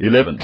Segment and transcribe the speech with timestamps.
[0.00, 0.38] 11.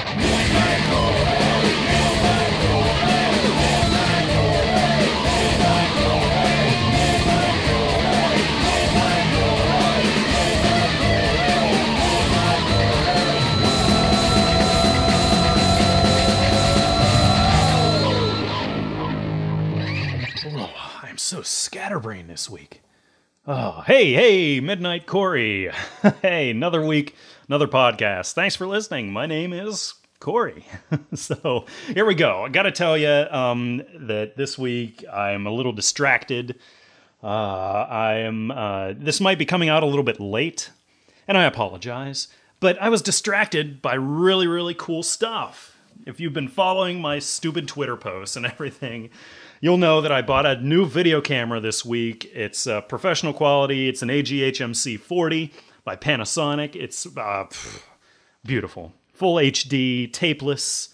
[20.48, 20.70] Oh,
[21.02, 22.82] I'm so scatterbrained this week.
[23.46, 25.70] Oh, hey, hey, Midnight Corey.
[26.20, 27.14] hey, another week,
[27.48, 28.32] another podcast.
[28.32, 29.12] Thanks for listening.
[29.12, 30.64] My name is Corey.
[31.14, 32.44] so here we go.
[32.44, 36.58] I got to tell you um, that this week I'm a little distracted.
[37.22, 38.50] Uh, I am.
[38.50, 40.70] Uh, this might be coming out a little bit late,
[41.26, 42.28] and I apologize.
[42.58, 45.76] But I was distracted by really, really cool stuff.
[46.06, 49.10] If you've been following my stupid Twitter posts and everything,
[49.60, 52.30] you'll know that I bought a new video camera this week.
[52.34, 53.88] It's uh, professional quality.
[53.88, 55.52] It's an AG-HMC 40
[55.86, 56.76] by Panasonic.
[56.76, 57.46] It's uh,
[58.44, 60.90] beautiful, full HD, tapeless.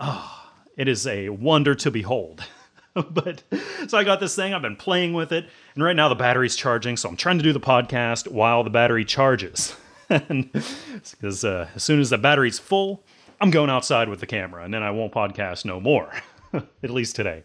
[0.00, 2.42] Ah, it is a wonder to behold.
[2.94, 3.44] but
[3.86, 4.54] so I got this thing.
[4.54, 6.96] I've been playing with it, and right now the battery's charging.
[6.96, 9.76] So I'm trying to do the podcast while the battery charges.
[10.08, 13.02] Because uh, as soon as the battery's full,
[13.40, 16.12] I'm going outside with the camera, and then I won't podcast no more.
[16.52, 17.44] At least today.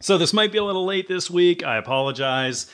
[0.00, 1.62] So this might be a little late this week.
[1.62, 2.68] I apologize.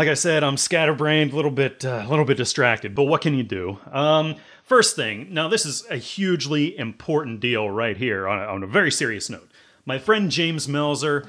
[0.00, 2.94] Like I said, I'm scatterbrained, a little bit, uh, a little bit distracted.
[2.94, 3.78] But what can you do?
[3.92, 5.26] Um, first thing.
[5.30, 9.28] Now this is a hugely important deal right here on a, on a very serious
[9.28, 9.50] note.
[9.84, 11.28] My friend James Melzer,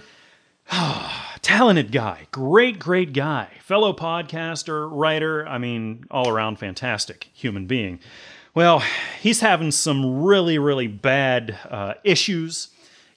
[1.42, 5.46] talented guy, great, great guy, fellow podcaster, writer.
[5.46, 8.00] I mean, all around fantastic human being.
[8.56, 8.82] Well,
[9.20, 12.70] he's having some really, really bad uh, issues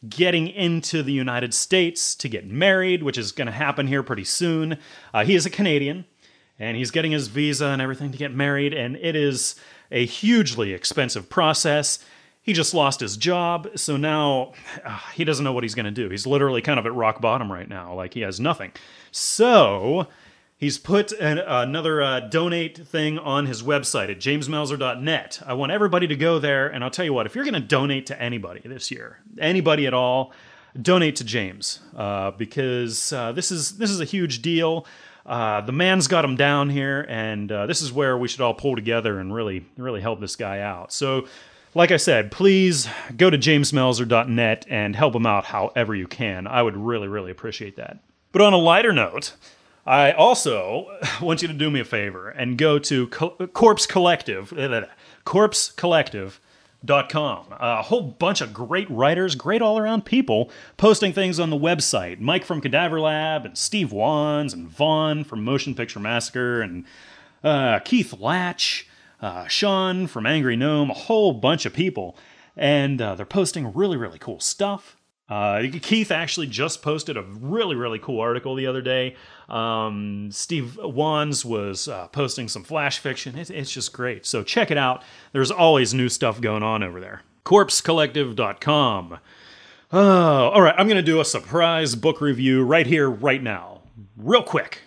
[0.08, 4.24] getting into the United States to get married, which is going to happen here pretty
[4.24, 4.78] soon.
[5.12, 6.04] Uh, he is a Canadian,
[6.58, 9.56] and he's getting his visa and everything to get married, and it is
[9.90, 12.04] a hugely expensive process.
[12.42, 14.52] He just lost his job, so now
[14.84, 16.10] uh, he doesn't know what he's going to do.
[16.10, 18.72] He's literally kind of at rock bottom right now, like he has nothing.
[19.10, 20.08] So
[20.56, 25.42] He's put an, another uh, donate thing on his website at jamesmelzer.net.
[25.44, 27.60] I want everybody to go there, and I'll tell you what, if you're going to
[27.60, 30.32] donate to anybody this year, anybody at all,
[30.80, 34.86] donate to James uh, because uh, this is this is a huge deal.
[35.26, 38.54] Uh, the man's got him down here, and uh, this is where we should all
[38.54, 40.92] pull together and really really help this guy out.
[40.92, 41.26] So.
[41.76, 46.46] Like I said, please go to jamesmelzer.net and help him out however you can.
[46.46, 47.98] I would really, really appreciate that.
[48.30, 49.34] But on a lighter note,
[49.86, 50.86] I also
[51.20, 53.52] want you to do me a favor and go to Collective,
[55.24, 56.40] Corpse Collective.
[56.84, 57.46] Dot com.
[57.50, 62.20] A whole bunch of great writers, great all around people posting things on the website.
[62.20, 66.84] Mike from Cadaver Lab, and Steve Wands, and Vaughn from Motion Picture Massacre, and
[67.42, 68.86] uh, Keith Latch,
[69.22, 72.18] uh, Sean from Angry Gnome, a whole bunch of people.
[72.54, 74.98] And uh, they're posting really, really cool stuff.
[75.28, 79.16] Uh, Keith actually just posted a really, really cool article the other day.
[79.48, 83.38] Um, Steve Wands was uh, posting some flash fiction.
[83.38, 84.26] It, it's just great.
[84.26, 85.02] So check it out.
[85.32, 87.22] There's always new stuff going on over there.
[87.46, 89.18] CorpseCollective.com.
[89.92, 90.74] Oh, all right.
[90.76, 93.82] I'm going to do a surprise book review right here, right now.
[94.16, 94.82] Real quick.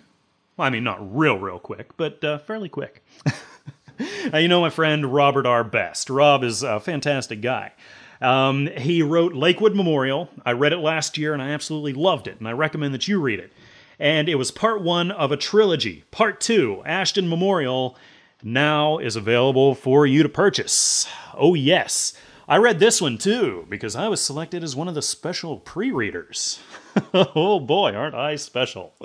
[0.55, 3.03] Well, I mean, not real, real quick, but uh, fairly quick.
[4.33, 5.63] you know my friend Robert R.
[5.63, 6.09] Best.
[6.09, 7.73] Rob is a fantastic guy.
[8.21, 10.29] Um, he wrote Lakewood Memorial.
[10.45, 13.19] I read it last year and I absolutely loved it, and I recommend that you
[13.19, 13.51] read it.
[13.99, 16.03] And it was part one of a trilogy.
[16.11, 17.97] Part two, Ashton Memorial,
[18.43, 21.07] now is available for you to purchase.
[21.33, 22.13] Oh, yes.
[22.49, 25.91] I read this one too because I was selected as one of the special pre
[25.91, 26.59] readers.
[27.13, 28.93] oh boy, aren't I special?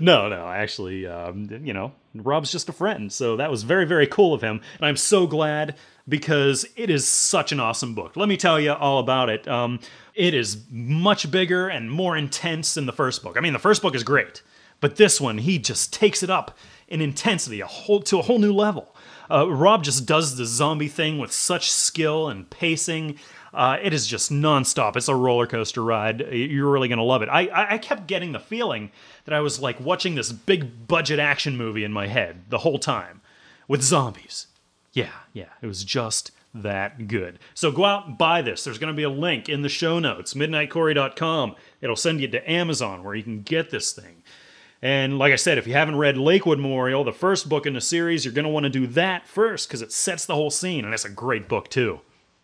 [0.00, 4.06] no, no, actually, um, you know, Rob's just a friend, so that was very, very
[4.06, 4.62] cool of him.
[4.78, 5.76] And I'm so glad
[6.08, 8.16] because it is such an awesome book.
[8.16, 9.46] Let me tell you all about it.
[9.46, 9.80] Um,
[10.14, 13.36] it is much bigger and more intense than the first book.
[13.36, 14.42] I mean, the first book is great,
[14.80, 16.56] but this one, he just takes it up
[16.88, 18.94] in intensity a whole, to a whole new level.
[19.30, 23.18] Uh, Rob just does the zombie thing with such skill and pacing.
[23.54, 24.96] Uh, it is just nonstop.
[24.96, 26.20] It's a roller coaster ride.
[26.32, 27.28] You're really gonna love it.
[27.30, 28.90] I, I kept getting the feeling
[29.24, 32.78] that I was like watching this big budget action movie in my head the whole
[32.78, 33.20] time
[33.68, 34.48] with zombies.
[34.92, 37.38] Yeah, yeah, it was just that good.
[37.54, 38.64] So go out and buy this.
[38.64, 41.56] There's going to be a link in the show notes, midnightcorey.com.
[41.80, 44.22] It'll send you to Amazon where you can get this thing.
[44.82, 47.80] And like I said, if you haven't read Lakewood Memorial, the first book in the
[47.80, 50.84] series, you're going to want to do that first because it sets the whole scene,
[50.84, 52.00] and it's a great book too.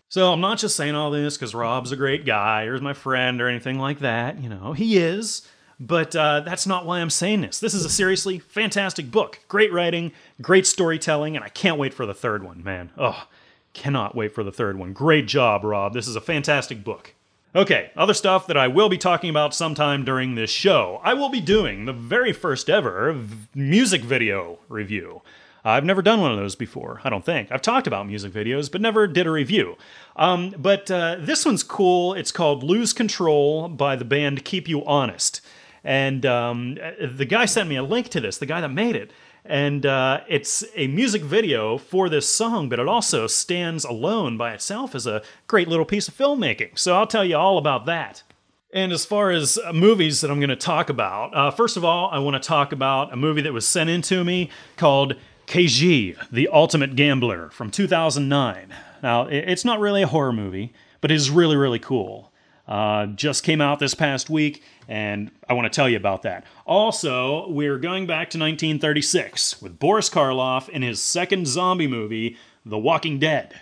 [0.08, 2.94] So I'm not just saying all this because Rob's a great guy or is my
[2.94, 4.40] friend or anything like that.
[4.40, 5.46] You know, he is.
[5.80, 7.60] But uh, that's not why I'm saying this.
[7.60, 9.38] This is a seriously fantastic book.
[9.46, 12.90] Great writing, great storytelling, and I can't wait for the third one, man.
[12.98, 13.28] Oh,
[13.74, 14.92] cannot wait for the third one.
[14.92, 15.94] Great job, Rob.
[15.94, 17.14] This is a fantastic book.
[17.54, 21.00] Okay, other stuff that I will be talking about sometime during this show.
[21.02, 23.16] I will be doing the very first ever
[23.54, 25.22] music video review.
[25.64, 27.50] I've never done one of those before, I don't think.
[27.50, 29.76] I've talked about music videos, but never did a review.
[30.16, 32.14] Um, but uh, this one's cool.
[32.14, 35.40] It's called Lose Control by the band Keep You Honest.
[35.88, 39.10] And um, the guy sent me a link to this, the guy that made it.
[39.46, 44.52] And uh, it's a music video for this song, but it also stands alone by
[44.52, 46.78] itself as a great little piece of filmmaking.
[46.78, 48.22] So I'll tell you all about that.
[48.70, 52.10] And as far as movies that I'm going to talk about, uh, first of all,
[52.10, 55.14] I want to talk about a movie that was sent in to me called
[55.46, 58.74] Kaiji, The Ultimate Gambler from 2009.
[59.02, 62.30] Now, it's not really a horror movie, but it is really, really cool.
[62.66, 66.44] Uh, just came out this past week, and I want to tell you about that.
[66.66, 72.78] Also, we're going back to 1936 with Boris Karloff in his second zombie movie, The
[72.78, 73.60] Walking Dead.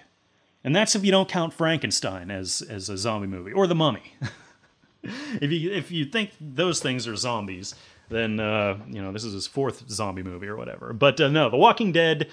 [0.62, 4.14] And that's if you don't count Frankenstein as, as a zombie movie, or The Mummy.
[5.02, 7.74] if, you, if you think those things are zombies,
[8.08, 10.92] then uh, you know this is his fourth zombie movie or whatever.
[10.92, 12.28] But uh, no, The Walking Dead,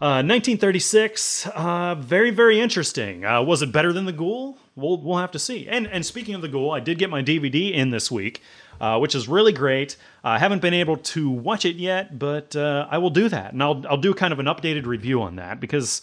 [0.00, 3.24] uh, 1936, uh, very very interesting.
[3.24, 4.58] Uh, was it better than The Ghoul?
[4.76, 5.66] We'll we'll have to see.
[5.68, 8.42] And and speaking of The Ghoul, I did get my DVD in this week.
[8.78, 9.96] Uh, which is really great.
[10.22, 13.82] I haven't been able to watch it yet, but I will do that, and I'll
[13.88, 16.02] I'll do kind of an updated review on that because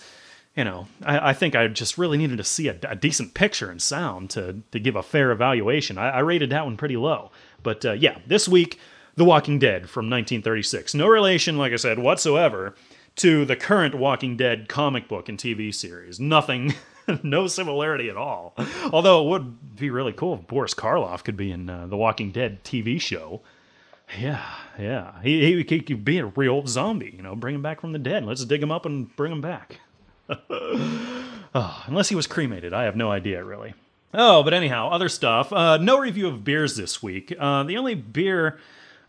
[0.56, 3.72] you know, I, I, think I just really needed to see a, a, decent picture
[3.72, 5.98] and sound to to give a fair evaluation.
[5.98, 7.32] I, I rated that one pretty low,
[7.64, 8.80] but uh, yeah, this week
[9.16, 10.94] the Walking Dead from 1936.
[10.96, 12.76] No relation, like I said, whatsoever
[13.18, 16.20] to the current Walking Dead comic book and TV series.
[16.20, 16.74] Nothing,
[17.24, 18.56] no similarity at all.
[18.92, 22.32] Although it would be really cool if Boris Karloff could be in uh, the Walking
[22.32, 23.42] Dead TV show.
[24.20, 24.44] Yeah,
[24.78, 25.22] yeah.
[25.22, 28.00] He, he, he, could be a real zombie, you know, bring him back from the
[28.00, 28.26] dead.
[28.26, 29.80] Let's dig him up and bring him back.
[30.30, 32.74] oh, unless he was cremated.
[32.74, 33.74] I have no idea, really.
[34.14, 35.52] Oh, but anyhow, other stuff.
[35.52, 37.34] Uh, no review of beers this week.
[37.40, 38.60] Uh, the only beer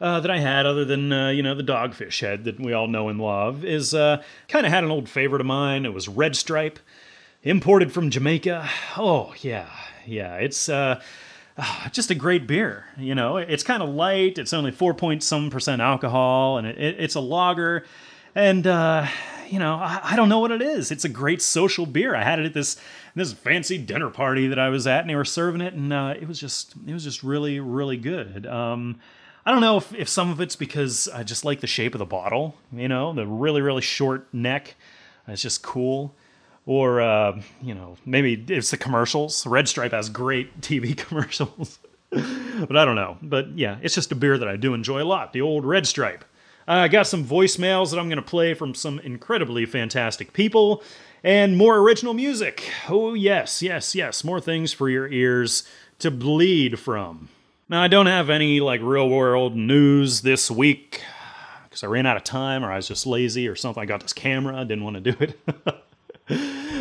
[0.00, 2.88] uh, that I had, other than uh, you know the Dogfish Head that we all
[2.88, 5.84] know and love, is uh, kind of had an old favorite of mine.
[5.84, 6.78] It was Red Stripe,
[7.44, 8.68] imported from Jamaica.
[8.96, 9.68] Oh yeah,
[10.06, 11.00] yeah, it's uh,
[11.58, 12.86] ah, just a great beer.
[12.98, 14.38] You know, it's kind of light.
[14.38, 17.84] It's only four point some percent alcohol, and it, it, it's a lager.
[18.34, 19.06] And uh,
[19.48, 20.90] you know, I, I, don't know what it is.
[20.90, 22.16] It's a great social beer.
[22.16, 22.76] I had it at this
[23.14, 26.14] this fancy dinner party that I was at, and they were serving it, and uh,
[26.20, 28.46] it was just it was just really really good.
[28.46, 28.98] Um,
[29.46, 31.98] I don't know if, if some of it's because I just like the shape of
[31.98, 34.74] the bottle, you know, the really, really short neck.
[35.28, 36.14] It's just cool.
[36.66, 39.46] Or, uh, you know, maybe it's the commercials.
[39.46, 41.78] Red Stripe has great TV commercials.
[42.10, 43.18] but I don't know.
[43.20, 45.32] But yeah, it's just a beer that I do enjoy a lot.
[45.32, 46.24] The old Red Stripe.
[46.66, 50.82] I got some voicemails that I'm going to play from some incredibly fantastic people
[51.22, 52.70] and more original music.
[52.88, 54.24] Oh, yes, yes, yes.
[54.24, 55.64] More things for your ears
[55.98, 57.28] to bleed from.
[57.68, 61.02] Now, I don't have any like real world news this week
[61.64, 63.82] because I ran out of time or I was just lazy or something.
[63.82, 65.38] I got this camera, I didn't want to do it.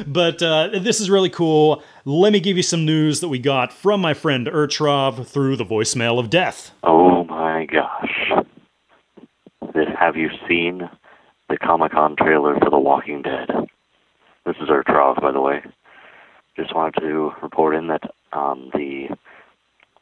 [0.07, 1.83] but uh, this is really cool.
[2.05, 5.65] Let me give you some news that we got from my friend Urtrov through the
[5.65, 6.71] voicemail of death.
[6.83, 8.31] Oh my gosh.
[9.99, 10.89] Have you seen
[11.49, 13.49] the Comic Con trailer for The Walking Dead?
[14.45, 15.63] This is Urtrov, by the way.
[16.55, 18.01] Just wanted to report in that
[18.33, 19.07] um, the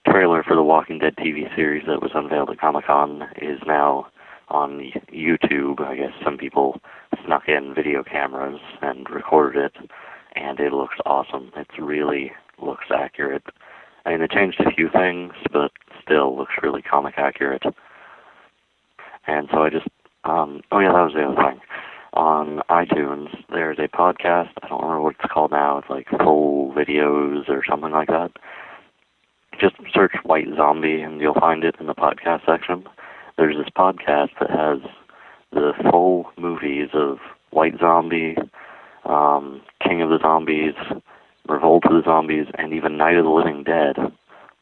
[0.09, 4.07] trailer for the Walking Dead TV series that was unveiled at Comic Con is now
[4.51, 5.81] on YouTube.
[5.81, 6.79] I guess some people
[7.25, 9.89] snuck in video cameras and recorded it,
[10.35, 11.51] and it looks awesome.
[11.55, 12.31] It really
[12.61, 13.43] looks accurate.
[14.05, 15.71] I mean, they changed a few things, but
[16.03, 17.63] still looks really comic accurate.
[19.27, 19.87] And so I just,
[20.23, 21.61] um, oh yeah, that was the other thing.
[22.13, 24.49] On iTunes, there's a podcast.
[24.61, 25.77] I don't remember what it's called now.
[25.77, 28.31] It's like full videos or something like that
[29.61, 32.83] just search White Zombie and you'll find it in the podcast section.
[33.41, 34.87] There's this podcast that has
[35.51, 37.17] the full movies of
[37.49, 38.35] White Zombie,
[39.05, 40.75] um, King of the Zombies,
[41.49, 43.95] Revolt of the Zombies, and even Night of the Living Dead,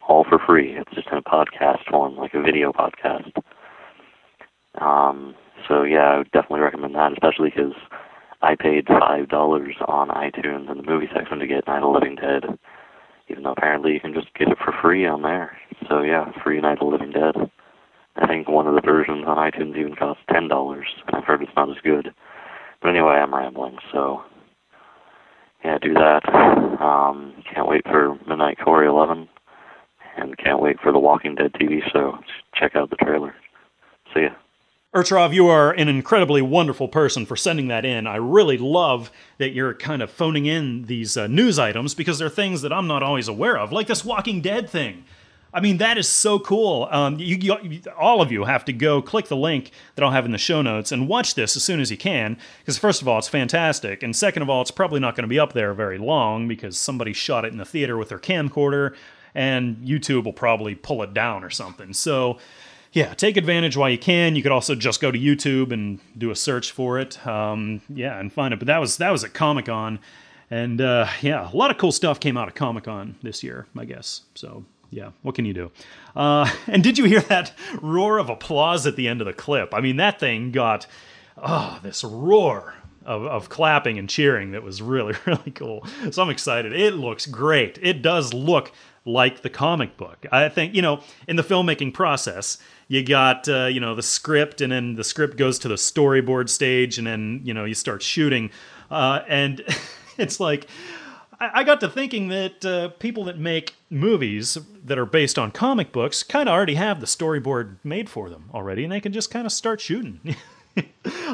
[0.07, 0.77] all for free.
[0.77, 3.33] It's just in a podcast form, like a video podcast.
[4.79, 5.35] Um,
[5.67, 7.73] so yeah, I would definitely recommend that, especially because
[8.41, 11.99] I paid five dollars on iTunes in the movie section to get Night of the
[11.99, 12.57] Living Dead
[13.27, 15.55] even though apparently you can just get it for free on there.
[15.87, 17.51] So yeah, free Night of the Living Dead.
[18.21, 21.51] I think one of the versions on iTunes even costs ten dollars, I've heard it's
[21.55, 22.13] not as good.
[22.81, 24.23] But anyway, I'm rambling, so
[25.63, 26.27] yeah, do that.
[26.81, 29.27] Um, can't wait for Midnight Corey 11,
[30.17, 32.17] and can't wait for the Walking Dead TV show.
[32.55, 33.35] Check out the trailer.
[34.13, 34.29] See ya.
[34.95, 38.07] Urtrov, you are an incredibly wonderful person for sending that in.
[38.07, 42.27] I really love that you're kind of phoning in these uh, news items because they're
[42.27, 45.03] things that I'm not always aware of, like this Walking Dead thing.
[45.53, 46.87] I mean, that is so cool.
[46.91, 50.25] Um, you, you, all of you have to go click the link that I'll have
[50.25, 52.37] in the show notes and watch this as soon as you can.
[52.59, 54.03] Because, first of all, it's fantastic.
[54.03, 56.77] And second of all, it's probably not going to be up there very long because
[56.77, 58.95] somebody shot it in the theater with their camcorder
[59.35, 61.93] and YouTube will probably pull it down or something.
[61.93, 62.37] So,
[62.91, 64.35] yeah, take advantage while you can.
[64.35, 67.25] You could also just go to YouTube and do a search for it.
[67.25, 68.57] Um, yeah, and find it.
[68.57, 69.99] But that was that was at Comic Con,
[70.49, 73.67] and uh, yeah, a lot of cool stuff came out of Comic Con this year,
[73.77, 74.21] I guess.
[74.33, 75.71] So yeah, what can you do?
[76.15, 79.73] Uh, and did you hear that roar of applause at the end of the clip?
[79.73, 80.87] I mean, that thing got
[81.37, 85.85] oh, this roar of, of clapping and cheering that was really, really cool.
[86.11, 86.73] So I'm excited.
[86.73, 87.79] It looks great.
[87.81, 88.71] It does look
[89.05, 90.25] like the comic book.
[90.31, 94.61] I think, you know, in the filmmaking process, you got, uh, you know, the script,
[94.61, 98.03] and then the script goes to the storyboard stage, and then, you know, you start
[98.03, 98.51] shooting.
[98.91, 99.63] Uh, and
[100.17, 100.67] it's like,
[101.39, 105.91] I got to thinking that uh, people that make movies that are based on comic
[105.91, 109.31] books kind of already have the storyboard made for them already, and they can just
[109.31, 110.35] kind of start shooting.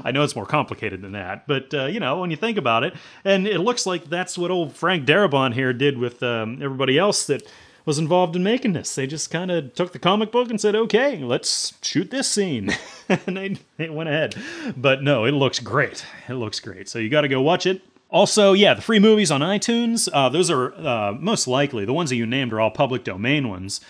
[0.04, 2.84] I know it's more complicated than that, but uh, you know when you think about
[2.84, 2.94] it,
[3.24, 7.26] and it looks like that's what old Frank Darabont here did with um, everybody else
[7.26, 7.44] that
[7.86, 8.94] was involved in making this.
[8.96, 12.72] They just kind of took the comic book and said, "Okay, let's shoot this scene,"
[13.10, 14.36] and they, they went ahead.
[14.78, 16.06] But no, it looks great.
[16.28, 16.90] It looks great.
[16.90, 17.82] So you got to go watch it.
[18.16, 22.10] Also, yeah, the free movies on iTunes, uh, those are uh, most likely the ones
[22.10, 23.82] that you named are all public domain ones.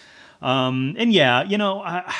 [0.41, 2.11] Um, and yeah, you know, I,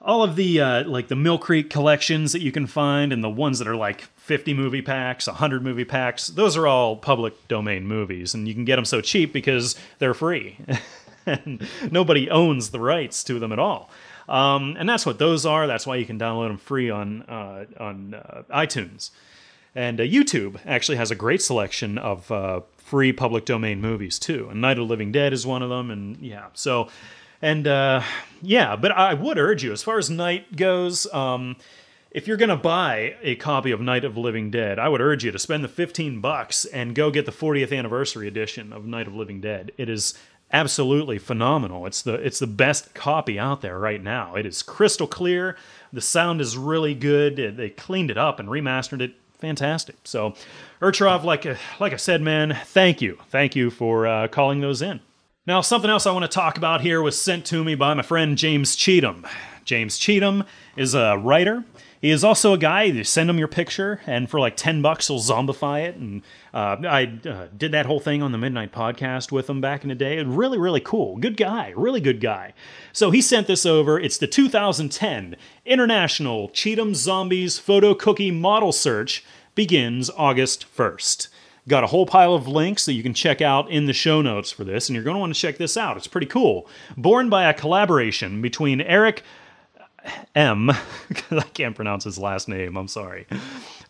[0.00, 3.28] all of the uh, like the Mill Creek collections that you can find and the
[3.28, 7.84] ones that are like 50 movie packs, 100 movie packs, those are all public domain
[7.84, 10.56] movies and you can get them so cheap because they're free.
[11.26, 13.90] and nobody owns the rights to them at all.
[14.28, 15.66] Um, and that's what those are.
[15.66, 19.10] That's why you can download them free on uh, on uh, iTunes.
[19.78, 24.48] And uh, YouTube actually has a great selection of uh, free public domain movies too.
[24.50, 25.92] And Night of the Living Dead is one of them.
[25.92, 26.88] And yeah, so,
[27.40, 28.02] and uh,
[28.42, 31.54] yeah, but I would urge you, as far as Night goes, um,
[32.10, 35.00] if you're going to buy a copy of Night of the Living Dead, I would
[35.00, 38.84] urge you to spend the 15 bucks and go get the 40th anniversary edition of
[38.84, 39.70] Night of the Living Dead.
[39.76, 40.18] It is
[40.52, 41.86] absolutely phenomenal.
[41.86, 44.34] It's the it's the best copy out there right now.
[44.34, 45.56] It is crystal clear.
[45.92, 47.56] The sound is really good.
[47.56, 49.96] They cleaned it up and remastered it fantastic.
[50.04, 50.34] So,
[50.80, 54.82] Urtrov, like uh, like I said, man, thank you, thank you for uh, calling those
[54.82, 55.00] in.
[55.46, 58.02] Now, something else I want to talk about here was sent to me by my
[58.02, 59.26] friend James Cheatham.
[59.64, 60.44] James Cheatham
[60.76, 61.64] is a writer.
[62.00, 62.84] He is also a guy.
[62.84, 65.96] You send him your picture, and for like ten bucks, he'll zombify it.
[65.96, 66.22] And
[66.54, 69.88] uh, I uh, did that whole thing on the Midnight Podcast with him back in
[69.88, 70.18] the day.
[70.18, 71.16] And really, really cool.
[71.16, 71.72] Good guy.
[71.76, 72.54] Really good guy.
[72.92, 73.98] So he sent this over.
[73.98, 75.36] It's the 2010
[75.66, 79.24] International Cheatham Zombies Photo Cookie Model Search
[79.54, 81.28] begins August 1st.
[81.66, 84.50] Got a whole pile of links that you can check out in the show notes
[84.50, 85.98] for this, and you're going to want to check this out.
[85.98, 86.66] It's pretty cool.
[86.96, 89.22] Born by a collaboration between Eric
[90.34, 90.70] M,
[91.08, 93.26] because I can't pronounce his last name, I'm sorry,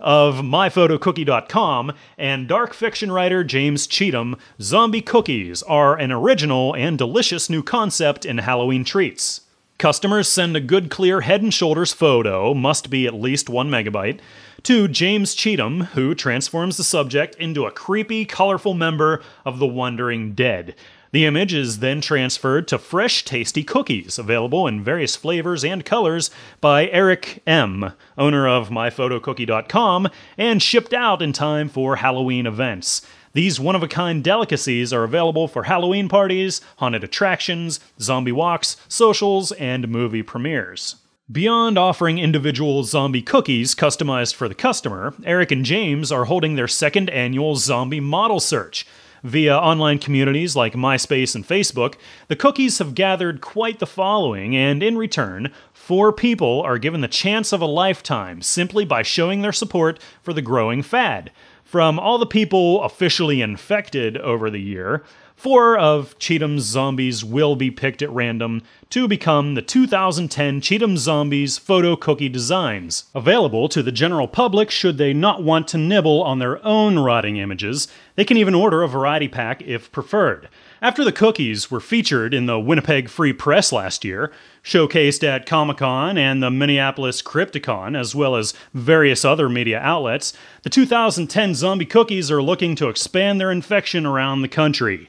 [0.01, 7.51] of myphotocookie.com and dark fiction writer James Cheatham, zombie cookies are an original and delicious
[7.51, 9.43] new concept in Halloween treats.
[9.79, 14.19] Customers send a good clear head and shoulders photo, must be at least one megabyte,
[14.65, 20.35] to James Cheatham, who transforms the subject into a creepy, colorful member of the Wandering
[20.35, 20.75] Dead.
[21.11, 26.31] The image is then transferred to fresh, tasty cookies, available in various flavors and colors
[26.61, 33.01] by Eric M., owner of MyPhotoCookie.com, and shipped out in time for Halloween events.
[33.33, 38.77] These one of a kind delicacies are available for Halloween parties, haunted attractions, zombie walks,
[38.89, 40.97] socials, and movie premieres.
[41.31, 46.69] Beyond offering individual zombie cookies customized for the customer, Eric and James are holding their
[46.69, 48.87] second annual zombie model search.
[49.25, 51.95] Via online communities like MySpace and Facebook,
[52.29, 57.09] the cookies have gathered quite the following, and in return, four people are given the
[57.09, 61.33] chance of a lifetime simply by showing their support for the growing fad.
[61.65, 65.05] From all the people officially infected over the year,
[65.39, 71.59] Four of Cheatham's zombies will be picked at random to become the 2010 Cheatham Zombies
[71.59, 76.41] photo cookie designs, available to the general public should they not want to nibble on
[76.41, 77.87] their own rotting images.
[78.17, 80.49] They can even order a variety pack if preferred.
[80.83, 84.33] After the cookies were featured in the Winnipeg Free Press last year,
[84.65, 90.33] showcased at Comic Con and the Minneapolis Crypticon, as well as various other media outlets,
[90.63, 95.09] the 2010 zombie cookies are looking to expand their infection around the country.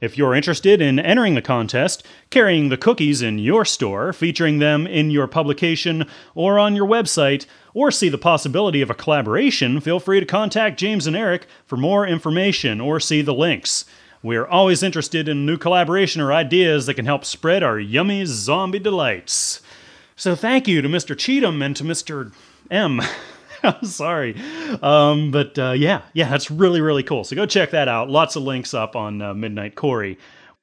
[0.00, 4.86] If you're interested in entering the contest, carrying the cookies in your store, featuring them
[4.86, 9.98] in your publication or on your website, or see the possibility of a collaboration, feel
[9.98, 13.84] free to contact James and Eric for more information or see the links.
[14.22, 18.78] We're always interested in new collaboration or ideas that can help spread our yummy zombie
[18.78, 19.60] delights.
[20.14, 21.16] So thank you to Mr.
[21.16, 22.32] Cheatham and to Mr.
[22.70, 23.00] M.
[23.62, 24.40] I'm sorry.
[24.82, 27.24] Um, but uh, yeah, yeah, that's really, really cool.
[27.24, 28.10] So go check that out.
[28.10, 30.18] Lots of links up on uh, Midnight Corey.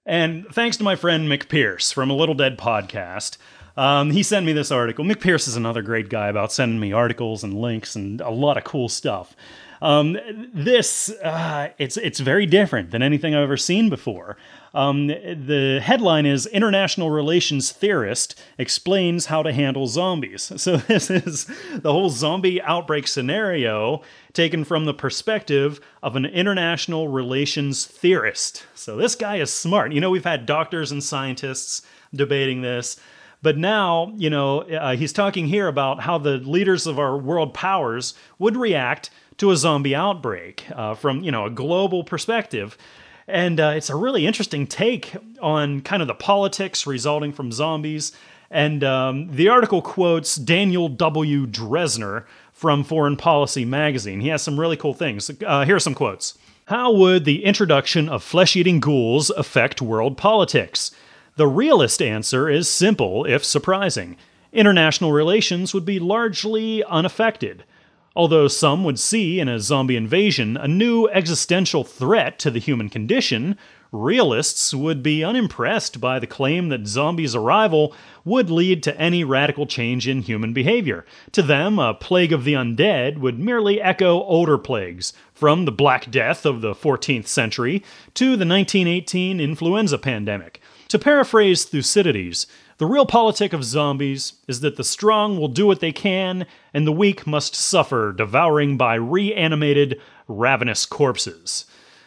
[0.06, 3.38] And thanks to my friend Mick Pierce from a Little Dead podcast.
[3.78, 5.04] Um, he sent me this article.
[5.04, 8.58] Mick Pierce is another great guy about sending me articles and links and a lot
[8.58, 9.36] of cool stuff.
[9.82, 10.18] Um,
[10.54, 14.38] this uh, it's it's very different than anything I've ever seen before.
[14.75, 20.51] Um, the headline is International Relations Theorist Explains How to Handle Zombies.
[20.65, 24.01] So, this is the whole zombie outbreak scenario
[24.34, 28.65] taken from the perspective of an international relations theorist.
[28.74, 29.94] So, this guy is smart.
[29.94, 33.00] You know, we've had doctors and scientists debating this.
[33.41, 37.53] But now, you know, uh, he's talking here about how the leaders of our world
[37.53, 42.77] powers would react to a zombie outbreak uh, from, you know, a global perspective.
[43.27, 48.12] And uh, it's a really interesting take on kind of the politics resulting from zombies.
[48.51, 51.48] And um, the article quotes Daniel W.
[51.48, 54.22] Drezner from Foreign Policy magazine.
[54.22, 55.32] He has some really cool things.
[55.46, 56.38] Uh, here are some quotes.
[56.67, 60.91] How would the introduction of flesh eating ghouls affect world politics?
[61.36, 64.17] The realist answer is simple, if surprising.
[64.53, 67.65] International relations would be largely unaffected.
[68.16, 72.88] Although some would see in a zombie invasion a new existential threat to the human
[72.88, 73.58] condition,
[73.92, 77.94] realists would be unimpressed by the claim that zombies' arrival
[78.24, 81.06] would lead to any radical change in human behavior.
[81.34, 86.10] To them, a plague of the undead would merely echo older plagues, from the Black
[86.10, 90.62] Death of the 14th century to the 1918 influenza pandemic.
[90.90, 95.94] To paraphrase Thucydides, the realpolitik of zombies is that the strong will do what they
[95.94, 101.65] can, and the weak must suffer, devouring by reanimated, ravenous corpses.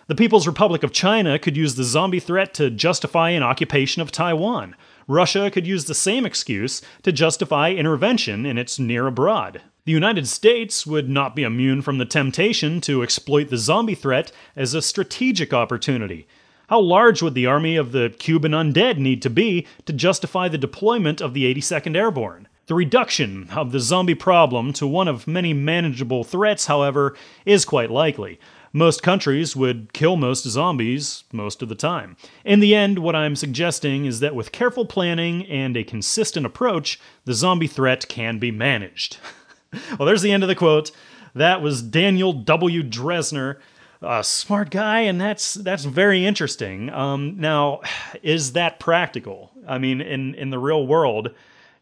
[0.08, 4.12] The People's Republic of China could use the zombie threat to justify an occupation of
[4.12, 4.75] Taiwan.
[5.06, 9.62] Russia could use the same excuse to justify intervention in its near abroad.
[9.87, 14.33] The United States would not be immune from the temptation to exploit the zombie threat
[14.54, 16.28] as a strategic opportunity.
[16.68, 20.59] How large would the army of the Cuban undead need to be to justify the
[20.59, 22.46] deployment of the 82nd Airborne?
[22.66, 27.90] The reduction of the zombie problem to one of many manageable threats, however, is quite
[27.90, 28.38] likely.
[28.74, 32.18] Most countries would kill most zombies most of the time.
[32.44, 37.00] In the end, what I'm suggesting is that with careful planning and a consistent approach,
[37.24, 39.16] the zombie threat can be managed.
[39.98, 40.90] well, there's the end of the quote.
[41.35, 42.83] That was Daniel W.
[42.83, 43.57] Drezner
[44.02, 46.90] a smart guy, and that's that's very interesting.
[46.90, 47.80] Um, now,
[48.22, 49.50] is that practical?
[49.66, 51.30] I mean, in in the real world,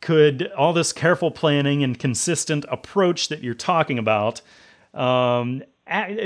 [0.01, 4.41] could all this careful planning and consistent approach that you're talking about
[4.95, 5.63] um,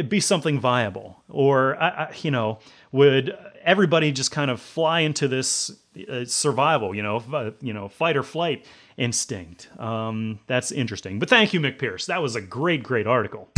[0.09, 1.77] be something viable, or
[2.21, 2.61] you know,
[2.93, 5.71] would everybody just kind of fly into this
[6.09, 8.65] uh, survival, you know, uh, you know, fight or flight
[8.97, 9.69] instinct?
[9.79, 11.19] Um, that's interesting.
[11.19, 12.07] But thank you, Mick Pierce.
[12.07, 13.49] That was a great, great article.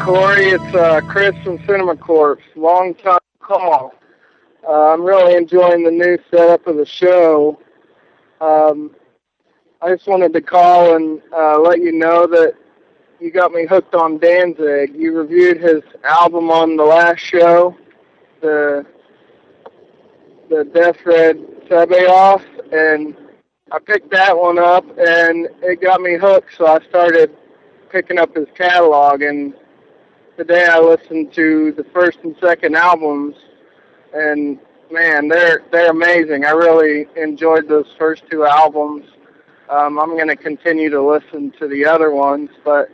[0.00, 2.42] Corey, it's uh, Chris from Cinema Corpse.
[2.56, 3.92] Long time call.
[4.66, 7.60] Uh, I'm really enjoying the new setup of the show.
[8.40, 8.94] Um,
[9.82, 12.54] I just wanted to call and uh, let you know that
[13.20, 14.94] you got me hooked on Danzig.
[14.94, 17.76] You reviewed his album on the last show,
[18.40, 18.86] the
[20.48, 23.14] the Deth Red Sabaoth, and
[23.70, 26.56] I picked that one up, and it got me hooked.
[26.56, 27.36] So I started
[27.90, 29.54] picking up his catalog, and
[30.36, 33.36] today I listened to the first and second albums,
[34.12, 34.58] and
[34.90, 36.44] man, they're they're amazing.
[36.44, 39.04] I really enjoyed those first two albums.
[39.68, 42.88] Um, I'm going to continue to listen to the other ones, but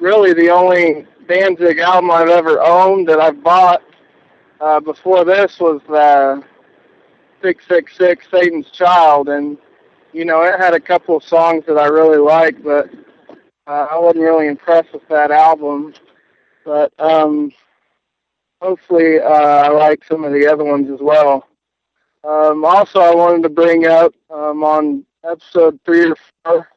[0.00, 3.82] really the only Danzig album I've ever owned that I've bought
[4.60, 6.42] uh, before this was the
[7.42, 9.58] 666 Satan's Child, and
[10.12, 12.90] you know it had a couple of songs that I really liked, but
[13.66, 15.94] uh, I wasn't really impressed with that album.
[16.66, 17.52] But um,
[18.60, 21.48] hopefully, uh, I like some of the other ones as well.
[22.24, 26.68] Um, also, I wanted to bring up um, on episode three or four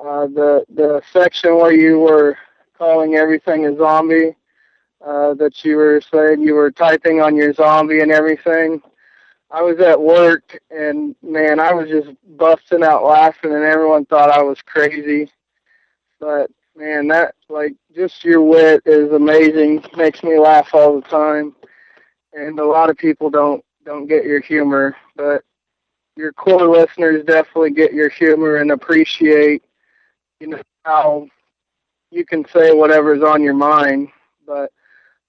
[0.00, 2.38] uh, the the section where you were
[2.78, 4.36] calling everything a zombie.
[5.04, 8.82] Uh, that you were saying you were typing on your zombie and everything.
[9.50, 14.30] I was at work and man, I was just busting out laughing and everyone thought
[14.30, 15.30] I was crazy.
[16.20, 19.84] But man, that like just your wit is amazing.
[19.96, 21.54] Makes me laugh all the time.
[22.32, 25.44] And a lot of people don't don't get your humor, but
[26.16, 29.62] your core listeners definitely get your humor and appreciate
[30.40, 31.26] you know how
[32.10, 34.08] you can say whatever's on your mind.
[34.46, 34.72] But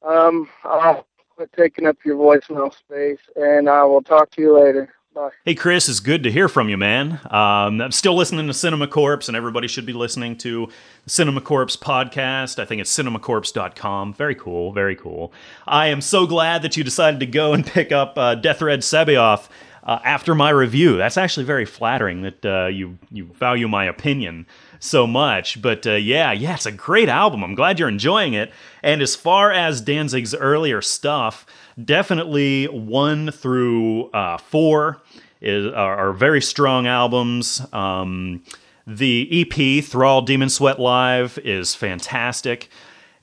[0.01, 4.93] um I'll quit taking up your voicemail space and I will talk to you later.
[5.13, 5.29] Bye.
[5.43, 7.19] Hey, Chris, it's good to hear from you, man.
[7.25, 10.69] Um, I'm still listening to Cinema Corpse, and everybody should be listening to
[11.05, 12.59] Cinema Corpse podcast.
[12.59, 14.13] I think it's cinemacorpse.com.
[14.13, 15.33] Very cool, very cool.
[15.67, 18.85] I am so glad that you decided to go and pick up uh, Deth Red
[18.85, 19.49] Sabaoth
[19.83, 20.95] uh, after my review.
[20.95, 24.45] That's actually very flattering that uh, you you value my opinion
[24.79, 25.61] so much.
[25.61, 27.43] But uh, yeah, yeah, it's a great album.
[27.43, 28.51] I'm glad you're enjoying it.
[28.83, 31.45] And as far as Danzig's earlier stuff,
[31.83, 35.01] definitely one through uh, four
[35.41, 37.61] is are, are, very strong albums.
[37.73, 38.43] Um,
[38.85, 42.69] the EP Thrall Demon Sweat Live is fantastic.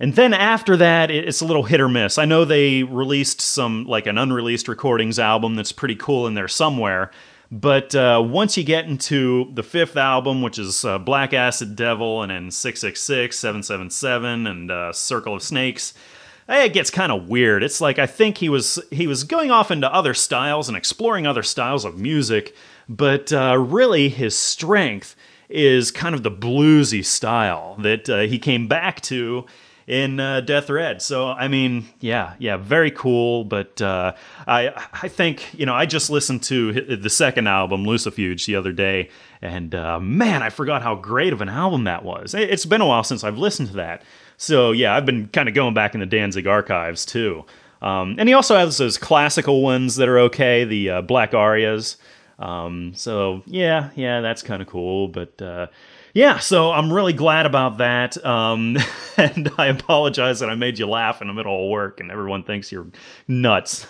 [0.01, 2.19] And then after that, it's a little hit or miss.
[2.19, 6.49] I know they released some, like an unreleased recordings album that's pretty cool in there
[6.49, 7.11] somewhere.
[7.51, 12.23] But uh, once you get into the fifth album, which is uh, Black Acid Devil,
[12.23, 15.95] and then 666, 777, and uh, Circle of Snakes,
[16.49, 17.63] it gets kind of weird.
[17.63, 21.27] It's like I think he was he was going off into other styles and exploring
[21.27, 22.55] other styles of music,
[22.89, 25.15] but uh, really his strength
[25.49, 29.47] is kind of the bluesy style that uh, he came back to
[29.87, 31.01] in uh, Deth Red.
[31.01, 33.45] So I mean, yeah, yeah, very cool.
[33.45, 34.15] But uh,
[34.47, 38.73] I I think you know I just listened to the second album Lucifuge the other
[38.73, 39.11] day,
[39.43, 42.35] and uh, man, I forgot how great of an album that was.
[42.35, 44.03] It's been a while since I've listened to that.
[44.39, 47.45] So yeah, I've been kind of going back in the Danzig archives too.
[47.83, 51.97] Um, and he also has those classical ones that are okay, the uh, Black Arias.
[52.39, 55.09] Um, so yeah, yeah, that's kind of cool.
[55.09, 55.67] But uh,
[56.15, 58.25] yeah, so I'm really glad about that.
[58.25, 58.79] Um,
[59.17, 62.45] and I apologize that I made you laugh in the middle of work and everyone
[62.45, 62.87] thinks you're
[63.27, 63.87] nuts.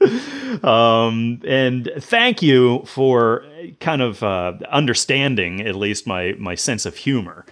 [0.62, 3.44] um, and thank you for
[3.80, 7.44] kind of uh, understanding at least my, my sense of humor.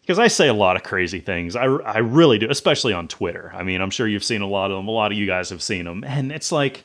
[0.00, 1.54] Because I say a lot of crazy things.
[1.54, 3.52] I, I really do, especially on Twitter.
[3.54, 4.88] I mean, I'm sure you've seen a lot of them.
[4.88, 6.02] A lot of you guys have seen them.
[6.04, 6.84] And it's like,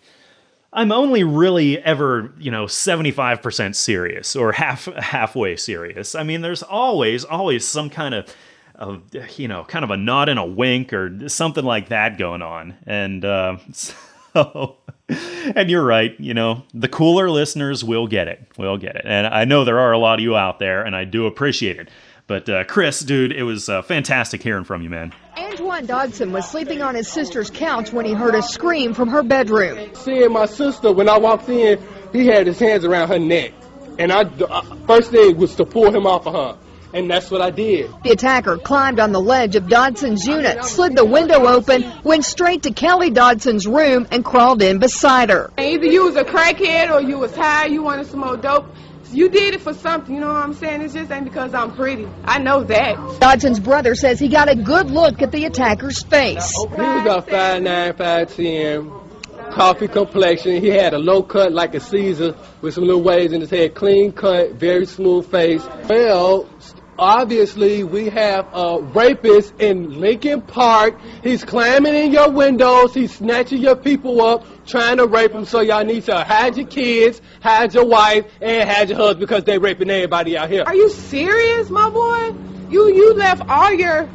[0.76, 6.16] I'm only really ever, you know, 75% serious or half halfway serious.
[6.16, 8.36] I mean, there's always always some kind of
[8.76, 9.02] of
[9.38, 12.76] you know, kind of a nod and a wink or something like that going on.
[12.86, 14.78] And uh, so
[15.10, 18.46] and you're right, you know, the cooler listeners will get it.
[18.58, 19.04] Will get it.
[19.06, 21.78] And I know there are a lot of you out there and I do appreciate
[21.78, 21.90] it.
[22.28, 25.14] But uh, Chris, dude, it was uh, fantastic hearing from you, man.
[25.38, 29.22] Antoine Dodson was sleeping on his sister's couch when he heard a scream from her
[29.22, 29.94] bedroom.
[29.94, 31.80] Seeing my sister, when I walked in,
[32.12, 33.54] he had his hands around her neck.
[34.00, 36.58] And I, uh, first thing was to pull him off of her.
[36.94, 37.92] And that's what I did.
[38.04, 42.64] The attacker climbed on the ledge of Dodson's unit, slid the window open, went straight
[42.64, 45.52] to Kelly Dodson's room, and crawled in beside her.
[45.58, 48.66] Either you was a crackhead or you was high, you wanted some more dope.
[49.12, 50.82] You did it for something, you know what I'm saying?
[50.82, 52.08] It just ain't because I'm pretty.
[52.26, 52.98] I know that.
[53.20, 56.52] Dodson's brother says he got a good look at the attacker's face.
[56.52, 60.62] He was about 5'9", 5'10", coffee complexion.
[60.62, 63.76] He had a low cut like a Caesar with some little waves in his head.
[63.76, 65.66] Clean cut, very smooth face.
[65.88, 66.50] Well,
[66.98, 71.00] obviously we have a rapist in Lincoln Park.
[71.24, 72.94] He's climbing in your windows.
[72.94, 75.46] He's snatching your people up, trying to rape them.
[75.46, 79.44] So y'all need to hide your kids, hide your wife, and hide your husband because
[79.44, 80.64] they're raping everybody out here.
[80.66, 82.36] Are you serious, my boy?
[82.70, 84.10] You you left all your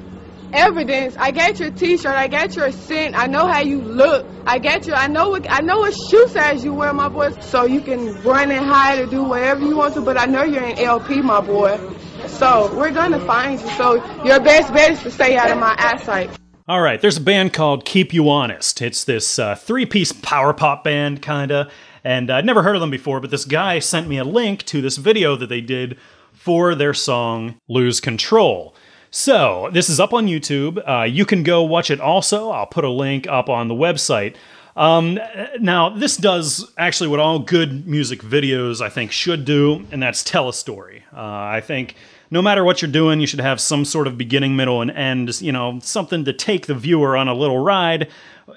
[0.53, 1.17] evidence.
[1.19, 2.07] I got your T-shirt.
[2.07, 3.17] I got your scent.
[3.17, 4.27] I know how you look.
[4.47, 4.95] I got you.
[4.95, 7.31] I know what I know what shoe size you wear, my boy.
[7.41, 10.01] So you can run and hide or do whatever you want to.
[10.01, 11.79] But I know you're in LP, my boy.
[12.29, 13.69] So we're gonna find you.
[13.71, 16.31] So your best bet is to stay out of my eyesight.
[16.69, 18.81] All right, there's a band called Keep You Honest.
[18.81, 21.71] It's this uh, three piece power pop band, kinda.
[22.05, 24.81] And I'd never heard of them before, but this guy sent me a link to
[24.81, 25.99] this video that they did
[26.33, 28.75] for their song Lose Control.
[29.11, 30.81] So, this is up on YouTube.
[30.89, 32.51] Uh, you can go watch it also.
[32.51, 34.37] I'll put a link up on the website.
[34.77, 35.19] Um,
[35.61, 40.23] now, this does actually what all good music videos, I think, should do, and that's
[40.23, 41.05] tell a story.
[41.13, 41.97] Uh, I think
[42.31, 45.41] no matter what you're doing, you should have some sort of beginning, middle, and end,
[45.41, 48.09] you know, something to take the viewer on a little ride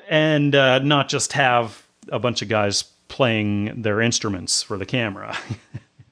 [0.10, 5.36] and uh, not just have a bunch of guys playing their instruments for the camera.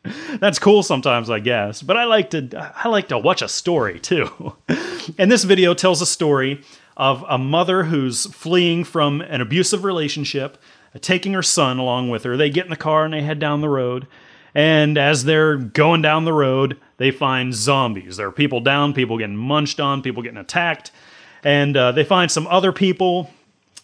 [0.40, 4.00] That's cool sometimes, I guess, but I like to I like to watch a story
[4.00, 4.56] too.
[5.20, 6.64] and this video tells a story
[7.02, 10.62] of a mother who's fleeing from an abusive relationship,
[11.00, 12.38] taking her son along with her.
[12.38, 14.06] They get in the car and they head down the road.
[14.54, 18.18] And as they're going down the road, they find zombies.
[18.18, 20.92] There are people down, people getting munched on, people getting attacked.
[21.44, 23.32] And uh, they find some other people